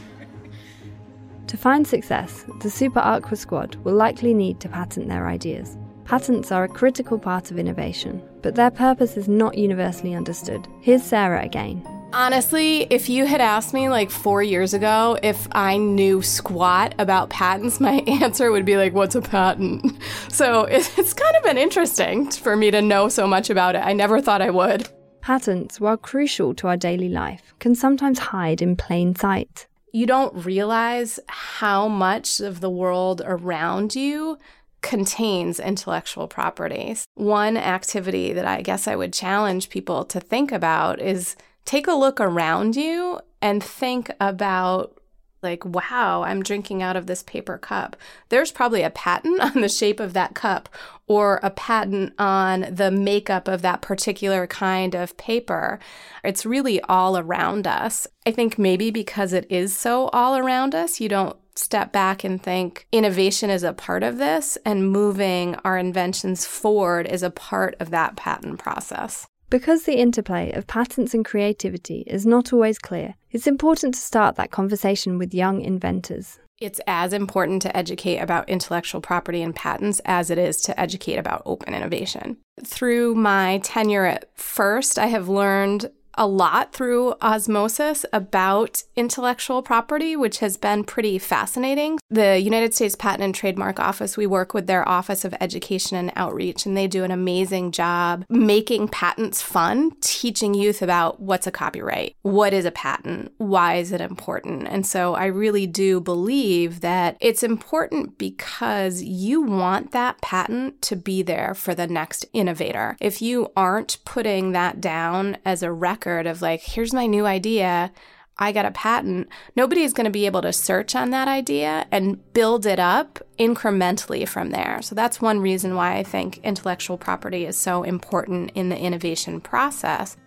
To 1.54 1.58
find 1.58 1.86
success, 1.86 2.46
the 2.62 2.70
Super 2.72 2.98
Aqua 2.98 3.38
Squad 3.38 3.76
will 3.84 3.94
likely 3.94 4.34
need 4.34 4.60
to 4.62 4.68
patent 4.68 5.08
their 5.08 5.28
ideas. 5.28 5.78
Patents 6.04 6.52
are 6.52 6.64
a 6.64 6.68
critical 6.68 7.20
part 7.20 7.52
of 7.52 7.60
innovation, 7.60 8.28
but 8.42 8.56
their 8.56 8.72
purpose 8.72 9.18
is 9.18 9.28
not 9.28 9.56
universally 9.56 10.16
understood. 10.16 10.68
Here's 10.82 11.04
Sarah 11.04 11.44
again. 11.44 11.88
Honestly, 12.12 12.88
if 12.90 13.08
you 13.08 13.28
had 13.28 13.40
asked 13.40 13.72
me 13.72 13.88
like 13.88 14.10
four 14.10 14.42
years 14.42 14.74
ago 14.74 15.16
if 15.22 15.48
I 15.52 15.78
knew 15.78 16.24
squat 16.24 16.96
about 16.98 17.30
patents, 17.30 17.80
my 17.90 17.98
answer 18.08 18.52
would 18.52 18.66
be 18.66 18.76
like, 18.76 18.94
what's 18.94 19.14
a 19.14 19.22
patent? 19.22 20.02
So 20.30 20.64
it's 20.72 21.14
kind 21.14 21.36
of 21.38 21.44
been 21.44 21.60
interesting 21.60 22.32
for 22.32 22.56
me 22.56 22.72
to 22.72 22.82
know 22.82 23.10
so 23.10 23.28
much 23.28 23.52
about 23.52 23.76
it. 23.76 23.86
I 23.86 23.94
never 23.94 24.22
thought 24.22 24.42
I 24.42 24.50
would. 24.50 24.90
Patents, 25.22 25.80
while 25.80 25.98
crucial 25.98 26.56
to 26.56 26.68
our 26.68 26.78
daily 26.78 27.10
life, 27.10 27.54
can 27.60 27.76
sometimes 27.76 28.18
hide 28.18 28.64
in 28.64 28.76
plain 28.76 29.16
sight. 29.16 29.68
You 29.94 30.08
don't 30.08 30.46
realize 30.46 31.20
how 31.28 31.88
much 31.88 32.40
of 32.40 32.62
the 32.62 32.70
world 32.70 33.22
around 33.24 33.96
you 33.96 34.40
contains 34.82 35.60
intellectual 35.60 36.28
properties. 36.28 37.06
One 37.14 37.58
activity 37.58 38.34
that 38.34 38.46
I 38.46 38.64
guess 38.64 38.88
I 38.88 38.96
would 38.96 39.14
challenge 39.14 39.70
people 39.70 40.04
to 40.06 40.20
think 40.20 40.52
about 40.52 41.00
is 41.00 41.36
take 41.64 41.88
a 41.88 41.94
look 41.94 42.20
around 42.20 42.76
you 42.76 43.20
and 43.40 43.64
think 43.64 44.10
about 44.20 45.00
like, 45.44 45.66
wow, 45.66 46.24
I'm 46.24 46.42
drinking 46.42 46.82
out 46.82 46.96
of 46.96 47.08
this 47.08 47.24
paper 47.24 47.58
cup. 47.58 47.96
There's 48.30 48.52
probably 48.52 48.82
a 48.84 48.90
patent 48.90 49.40
on 49.56 49.62
the 49.62 49.70
shape 49.70 50.00
of 50.00 50.14
that 50.14 50.34
cup 50.34 50.70
or 51.08 51.40
a 51.44 51.50
patent 51.50 52.14
on 52.18 52.68
the 52.72 52.90
makeup 52.90 53.48
of 53.48 53.62
that 53.62 53.82
particular 53.82 54.48
kind 54.48 54.96
of 54.96 55.18
paper. 55.18 55.80
It's 56.24 56.46
really 56.46 56.82
all 56.82 57.18
around 57.18 57.68
us. 57.68 58.08
I 58.26 58.32
think 58.32 58.58
maybe 58.58 58.90
because 58.90 59.34
it 59.34 59.46
is 59.50 59.78
so 59.78 60.08
all 60.08 60.38
around 60.38 60.74
us, 60.74 61.02
you 61.02 61.10
don't 61.10 61.38
step 61.56 61.92
back 61.92 62.24
and 62.24 62.42
think 62.42 62.88
innovation 62.92 63.50
is 63.50 63.64
a 63.64 63.74
part 63.74 64.04
of 64.04 64.18
this 64.18 64.58
and 64.66 64.92
moving 64.92 65.56
our 65.64 65.78
inventions 65.78 66.46
forward 66.46 67.08
is 67.08 67.22
a 67.22 67.30
part 67.30 67.76
of 67.80 67.92
that 67.92 68.16
patent 68.16 68.60
process. 68.60 69.28
Because 69.54 69.84
the 69.84 70.00
interplay 70.00 70.52
of 70.54 70.66
patents 70.66 71.14
and 71.14 71.24
creativity 71.24 72.04
is 72.08 72.26
not 72.26 72.52
always 72.52 72.80
clear, 72.80 73.14
it's 73.30 73.46
important 73.46 73.94
to 73.94 74.00
start 74.00 74.36
that 74.36 74.50
conversation 74.50 75.20
with 75.20 75.32
young 75.32 75.62
inventors. 75.62 76.40
It's 76.60 76.82
as 76.88 77.14
important 77.14 77.62
to 77.62 77.78
educate 77.78 78.18
about 78.18 78.50
intellectual 78.50 79.00
property 79.00 79.44
and 79.44 79.56
patents 79.56 80.02
as 80.06 80.32
it 80.32 80.40
is 80.40 80.60
to 80.64 80.80
educate 80.80 81.18
about 81.18 81.44
open 81.46 81.76
innovation. 81.76 82.38
Through 82.66 83.14
my 83.14 83.60
tenure 83.60 84.06
at 84.06 84.36
FIRST, 84.36 84.98
I 84.98 85.06
have 85.06 85.30
learned 85.30 85.92
a 86.16 86.28
lot 86.28 86.74
through 86.74 87.14
osmosis 87.22 88.06
about 88.14 88.84
intellectual 88.96 89.62
property, 89.62 90.16
which 90.16 90.40
has 90.40 90.58
been 90.58 90.84
pretty 90.84 91.18
fascinating. 91.18 92.00
The 92.10 92.40
United 92.40 92.74
States 92.74 92.96
Patent 92.96 93.24
and 93.24 93.36
Trademark 93.36 93.80
Office, 93.80 94.18
we 94.18 94.28
work 94.28 94.54
with 94.54 94.68
their 94.68 94.88
Office 94.88 95.26
of 95.26 95.34
Education 95.42 95.98
and 95.98 96.12
Outreach, 96.16 96.66
and 96.66 96.78
they 96.78 96.88
do 96.88 97.04
an 97.04 97.12
amazing 97.12 97.72
job 97.72 98.26
making 98.30 98.90
patents 98.90 99.42
fun, 99.42 99.92
teaching 100.02 100.54
youth 100.54 100.82
about 100.82 101.20
what's 101.20 101.48
a 101.48 101.52
copyright, 101.52 102.16
what 102.22 102.54
is 102.54 102.66
a 102.66 102.72
patent, 102.72 103.32
why 103.38 103.76
is 103.76 103.92
it 103.92 104.02
important. 104.02 104.68
And 104.68 104.86
so 104.86 105.16
I 105.16 105.26
really 105.26 105.68
do 105.68 106.00
believe 106.00 106.82
that 106.82 107.18
it's 107.20 107.44
important 107.44 108.18
because 108.18 109.02
you 109.02 109.42
want 109.42 109.92
that 109.92 110.22
patent 110.22 110.82
to 110.84 110.96
be 110.96 111.24
there 111.24 111.54
for 111.54 111.74
the 111.74 111.88
next 111.88 112.26
innovator. 112.34 112.96
If 113.00 113.22
you 113.22 113.52
aren't 113.56 113.98
putting 114.06 114.52
that 114.52 114.80
down 114.80 115.38
as 115.46 115.64
a 115.64 115.72
record, 115.72 116.03
record 116.04 116.28
of 116.28 116.42
like, 116.42 116.62
here's 116.62 116.94
my 116.94 117.06
new 117.06 117.26
idea. 117.26 117.92
I 118.38 118.52
got 118.52 118.66
a 118.66 118.72
patent. 118.72 119.30
Nobody 119.56 119.84
is 119.84 119.94
going 119.94 120.06
to 120.06 120.12
be 120.12 120.26
able 120.26 120.42
to 120.42 120.52
search 120.52 120.96
on 120.96 121.12
that 121.12 121.28
idea 121.28 121.86
and 121.92 122.34
build 122.34 122.66
it 122.66 122.80
up 122.80 123.20
incrementally 123.38 124.28
from 124.28 124.50
there. 124.50 124.82
So 124.82 124.96
that's 124.96 125.22
one 125.22 125.40
reason 125.40 125.76
why 125.76 125.98
I 125.98 126.04
think 126.04 126.40
intellectual 126.40 126.98
property 126.98 127.46
is 127.46 127.56
so 127.56 127.84
important 127.84 128.52
in 128.56 128.70
the 128.70 128.78
innovation 128.78 129.40
process. 129.40 130.18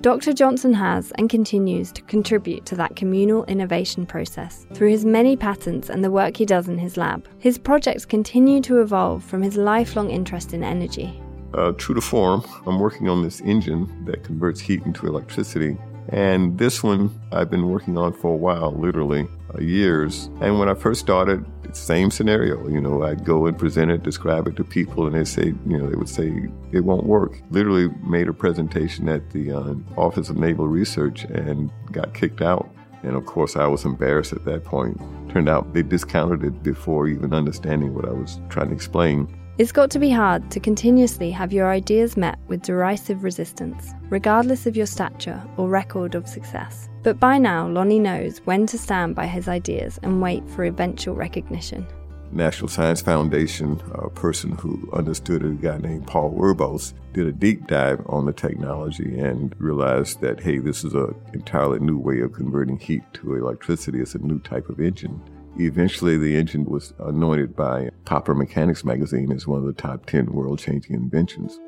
Dr. 0.00 0.32
Johnson 0.32 0.72
has 0.74 1.12
and 1.18 1.28
continues 1.28 1.92
to 1.92 2.02
contribute 2.02 2.64
to 2.66 2.76
that 2.76 2.96
communal 2.96 3.44
innovation 3.46 4.06
process 4.06 4.66
through 4.72 4.90
his 4.90 5.04
many 5.04 5.36
patents 5.36 5.90
and 5.90 6.02
the 6.02 6.10
work 6.10 6.36
he 6.36 6.46
does 6.46 6.68
in 6.68 6.78
his 6.78 6.96
lab. 6.96 7.28
His 7.38 7.58
projects 7.58 8.04
continue 8.04 8.60
to 8.62 8.80
evolve 8.80 9.24
from 9.24 9.42
his 9.42 9.56
lifelong 9.56 10.10
interest 10.10 10.54
in 10.54 10.62
energy 10.62 11.20
uh, 11.54 11.72
true 11.72 11.94
to 11.94 12.00
form, 12.00 12.44
I'm 12.66 12.78
working 12.78 13.08
on 13.08 13.22
this 13.22 13.40
engine 13.40 14.04
that 14.06 14.24
converts 14.24 14.60
heat 14.60 14.82
into 14.84 15.06
electricity. 15.06 15.76
And 16.10 16.56
this 16.56 16.82
one 16.82 17.10
I've 17.32 17.50
been 17.50 17.68
working 17.68 17.98
on 17.98 18.12
for 18.12 18.32
a 18.32 18.36
while, 18.36 18.72
literally 18.72 19.26
uh, 19.54 19.60
years. 19.60 20.30
And 20.40 20.58
when 20.58 20.68
I 20.68 20.74
first 20.74 21.00
started, 21.00 21.44
same 21.72 22.10
scenario. 22.10 22.66
You 22.68 22.80
know, 22.80 23.02
I'd 23.02 23.24
go 23.24 23.46
and 23.46 23.58
present 23.58 23.90
it, 23.90 24.02
describe 24.02 24.46
it 24.46 24.56
to 24.56 24.64
people, 24.64 25.06
and 25.06 25.14
they 25.14 25.24
say, 25.24 25.46
you 25.66 25.78
know, 25.78 25.88
they 25.88 25.96
would 25.96 26.08
say 26.08 26.48
it 26.72 26.80
won't 26.80 27.04
work. 27.04 27.40
Literally 27.50 27.88
made 28.04 28.28
a 28.28 28.32
presentation 28.32 29.08
at 29.08 29.30
the 29.30 29.52
uh, 29.52 29.74
Office 29.96 30.30
of 30.30 30.36
Naval 30.36 30.68
Research 30.68 31.24
and 31.24 31.70
got 31.92 32.14
kicked 32.14 32.40
out. 32.40 32.68
And 33.02 33.14
of 33.14 33.26
course, 33.26 33.56
I 33.56 33.66
was 33.66 33.84
embarrassed 33.84 34.32
at 34.32 34.44
that 34.46 34.64
point. 34.64 35.00
Turned 35.30 35.48
out 35.48 35.74
they 35.74 35.82
discounted 35.82 36.42
it 36.44 36.62
before 36.62 37.08
even 37.08 37.34
understanding 37.34 37.94
what 37.94 38.08
I 38.08 38.12
was 38.12 38.40
trying 38.48 38.68
to 38.68 38.74
explain. 38.74 39.28
It's 39.58 39.72
got 39.72 39.90
to 39.92 39.98
be 39.98 40.10
hard 40.10 40.50
to 40.50 40.60
continuously 40.60 41.30
have 41.30 41.50
your 41.50 41.70
ideas 41.70 42.14
met 42.14 42.38
with 42.46 42.60
derisive 42.60 43.24
resistance, 43.24 43.94
regardless 44.10 44.66
of 44.66 44.76
your 44.76 44.84
stature 44.84 45.42
or 45.56 45.66
record 45.66 46.14
of 46.14 46.28
success. 46.28 46.90
But 47.02 47.18
by 47.18 47.38
now, 47.38 47.66
Lonnie 47.66 47.98
knows 47.98 48.42
when 48.44 48.66
to 48.66 48.76
stand 48.76 49.14
by 49.14 49.26
his 49.26 49.48
ideas 49.48 49.98
and 50.02 50.20
wait 50.20 50.46
for 50.50 50.64
eventual 50.64 51.14
recognition. 51.14 51.86
National 52.32 52.68
Science 52.68 53.00
Foundation, 53.00 53.80
a 53.94 54.10
person 54.10 54.52
who 54.52 54.90
understood 54.92 55.42
it, 55.42 55.52
a 55.52 55.54
guy 55.54 55.78
named 55.78 56.06
Paul 56.06 56.34
Werbos, 56.34 56.92
did 57.14 57.26
a 57.26 57.32
deep 57.32 57.66
dive 57.66 58.02
on 58.10 58.26
the 58.26 58.34
technology 58.34 59.18
and 59.18 59.54
realized 59.58 60.20
that, 60.20 60.38
hey, 60.38 60.58
this 60.58 60.84
is 60.84 60.92
an 60.92 61.14
entirely 61.32 61.78
new 61.78 61.96
way 61.96 62.20
of 62.20 62.34
converting 62.34 62.78
heat 62.78 63.04
to 63.14 63.36
electricity. 63.36 64.02
It's 64.02 64.16
a 64.16 64.18
new 64.18 64.38
type 64.40 64.68
of 64.68 64.80
engine. 64.80 65.22
Eventually, 65.58 66.18
the 66.18 66.36
engine 66.36 66.66
was 66.66 66.92
anointed 66.98 67.56
by 67.56 67.88
Popular 68.04 68.38
Mechanics 68.38 68.84
magazine 68.84 69.32
as 69.32 69.46
one 69.46 69.58
of 69.58 69.64
the 69.64 69.72
top 69.72 70.04
10 70.04 70.26
world 70.26 70.58
changing 70.58 70.94
inventions. 70.94 71.58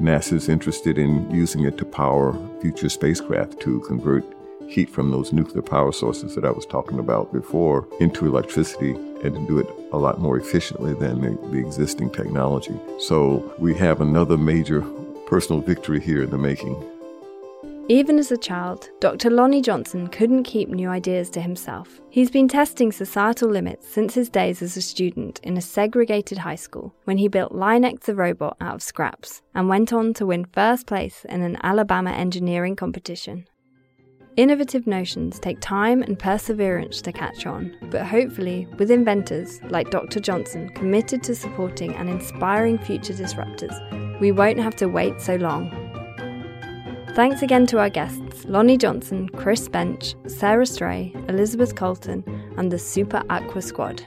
NASA 0.00 0.32
is 0.32 0.48
interested 0.48 0.98
in 0.98 1.30
using 1.30 1.64
it 1.64 1.78
to 1.78 1.84
power 1.84 2.36
future 2.60 2.88
spacecraft 2.88 3.60
to 3.60 3.80
convert 3.82 4.24
heat 4.68 4.90
from 4.90 5.12
those 5.12 5.32
nuclear 5.32 5.62
power 5.62 5.92
sources 5.92 6.34
that 6.34 6.44
I 6.44 6.50
was 6.50 6.66
talking 6.66 6.98
about 6.98 7.32
before 7.32 7.86
into 8.00 8.26
electricity 8.26 8.90
and 8.90 9.34
to 9.36 9.46
do 9.46 9.58
it 9.58 9.68
a 9.92 9.98
lot 9.98 10.20
more 10.20 10.36
efficiently 10.36 10.94
than 10.94 11.20
the, 11.20 11.48
the 11.48 11.58
existing 11.58 12.10
technology. 12.10 12.74
So 12.98 13.54
we 13.60 13.72
have 13.74 14.00
another 14.00 14.36
major 14.36 14.82
personal 15.26 15.60
victory 15.60 16.00
here 16.00 16.24
in 16.24 16.30
the 16.30 16.38
making. 16.38 16.95
Even 17.88 18.18
as 18.18 18.32
a 18.32 18.36
child, 18.36 18.90
Dr. 18.98 19.30
Lonnie 19.30 19.62
Johnson 19.62 20.08
couldn't 20.08 20.42
keep 20.42 20.68
new 20.68 20.88
ideas 20.88 21.30
to 21.30 21.40
himself. 21.40 22.00
He's 22.10 22.32
been 22.32 22.48
testing 22.48 22.90
societal 22.90 23.48
limits 23.48 23.88
since 23.88 24.12
his 24.12 24.28
days 24.28 24.60
as 24.60 24.76
a 24.76 24.82
student 24.82 25.38
in 25.44 25.56
a 25.56 25.60
segregated 25.60 26.38
high 26.38 26.56
school 26.56 26.92
when 27.04 27.16
he 27.16 27.28
built 27.28 27.52
Linex 27.52 28.00
the 28.00 28.16
robot 28.16 28.56
out 28.60 28.74
of 28.74 28.82
scraps 28.82 29.40
and 29.54 29.68
went 29.68 29.92
on 29.92 30.14
to 30.14 30.26
win 30.26 30.46
first 30.46 30.88
place 30.88 31.24
in 31.28 31.42
an 31.42 31.58
Alabama 31.62 32.10
engineering 32.10 32.74
competition. 32.74 33.46
Innovative 34.34 34.88
notions 34.88 35.38
take 35.38 35.60
time 35.60 36.02
and 36.02 36.18
perseverance 36.18 37.00
to 37.02 37.12
catch 37.12 37.46
on, 37.46 37.72
but 37.90 38.04
hopefully, 38.04 38.66
with 38.78 38.90
inventors 38.90 39.60
like 39.70 39.90
Dr. 39.90 40.18
Johnson 40.18 40.70
committed 40.70 41.22
to 41.22 41.36
supporting 41.36 41.94
and 41.94 42.10
inspiring 42.10 42.78
future 42.78 43.14
disruptors, 43.14 44.20
we 44.20 44.32
won't 44.32 44.58
have 44.58 44.74
to 44.76 44.88
wait 44.88 45.20
so 45.20 45.36
long 45.36 45.70
Thanks 47.16 47.40
again 47.40 47.64
to 47.68 47.78
our 47.78 47.88
guests 47.88 48.44
Lonnie 48.44 48.76
Johnson, 48.76 49.30
Chris 49.30 49.70
Bensch, 49.70 50.14
Sarah 50.30 50.66
Stray, 50.66 51.14
Elizabeth 51.30 51.74
Colton, 51.74 52.22
and 52.58 52.70
the 52.70 52.78
Super 52.78 53.22
Aqua 53.30 53.62
Squad. 53.62 54.02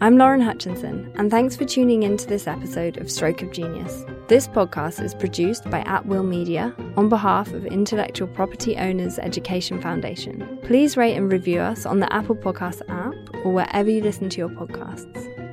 I'm 0.00 0.16
Lauren 0.16 0.40
Hutchinson, 0.40 1.12
and 1.16 1.30
thanks 1.30 1.56
for 1.56 1.66
tuning 1.66 2.04
in 2.04 2.16
to 2.16 2.26
this 2.26 2.46
episode 2.46 2.96
of 2.96 3.10
Stroke 3.10 3.42
of 3.42 3.52
Genius. 3.52 4.06
This 4.28 4.48
podcast 4.48 5.04
is 5.04 5.14
produced 5.14 5.68
by 5.68 5.80
At 5.80 6.06
Will 6.06 6.22
Media 6.22 6.74
on 6.96 7.10
behalf 7.10 7.52
of 7.52 7.66
Intellectual 7.66 8.28
Property 8.28 8.78
Owners 8.78 9.18
Education 9.18 9.78
Foundation. 9.82 10.58
Please 10.62 10.96
rate 10.96 11.16
and 11.16 11.30
review 11.30 11.60
us 11.60 11.84
on 11.84 12.00
the 12.00 12.10
Apple 12.10 12.34
Podcast 12.34 12.80
app 12.88 13.44
or 13.44 13.52
wherever 13.52 13.90
you 13.90 14.00
listen 14.00 14.30
to 14.30 14.38
your 14.38 14.48
podcasts. 14.48 15.43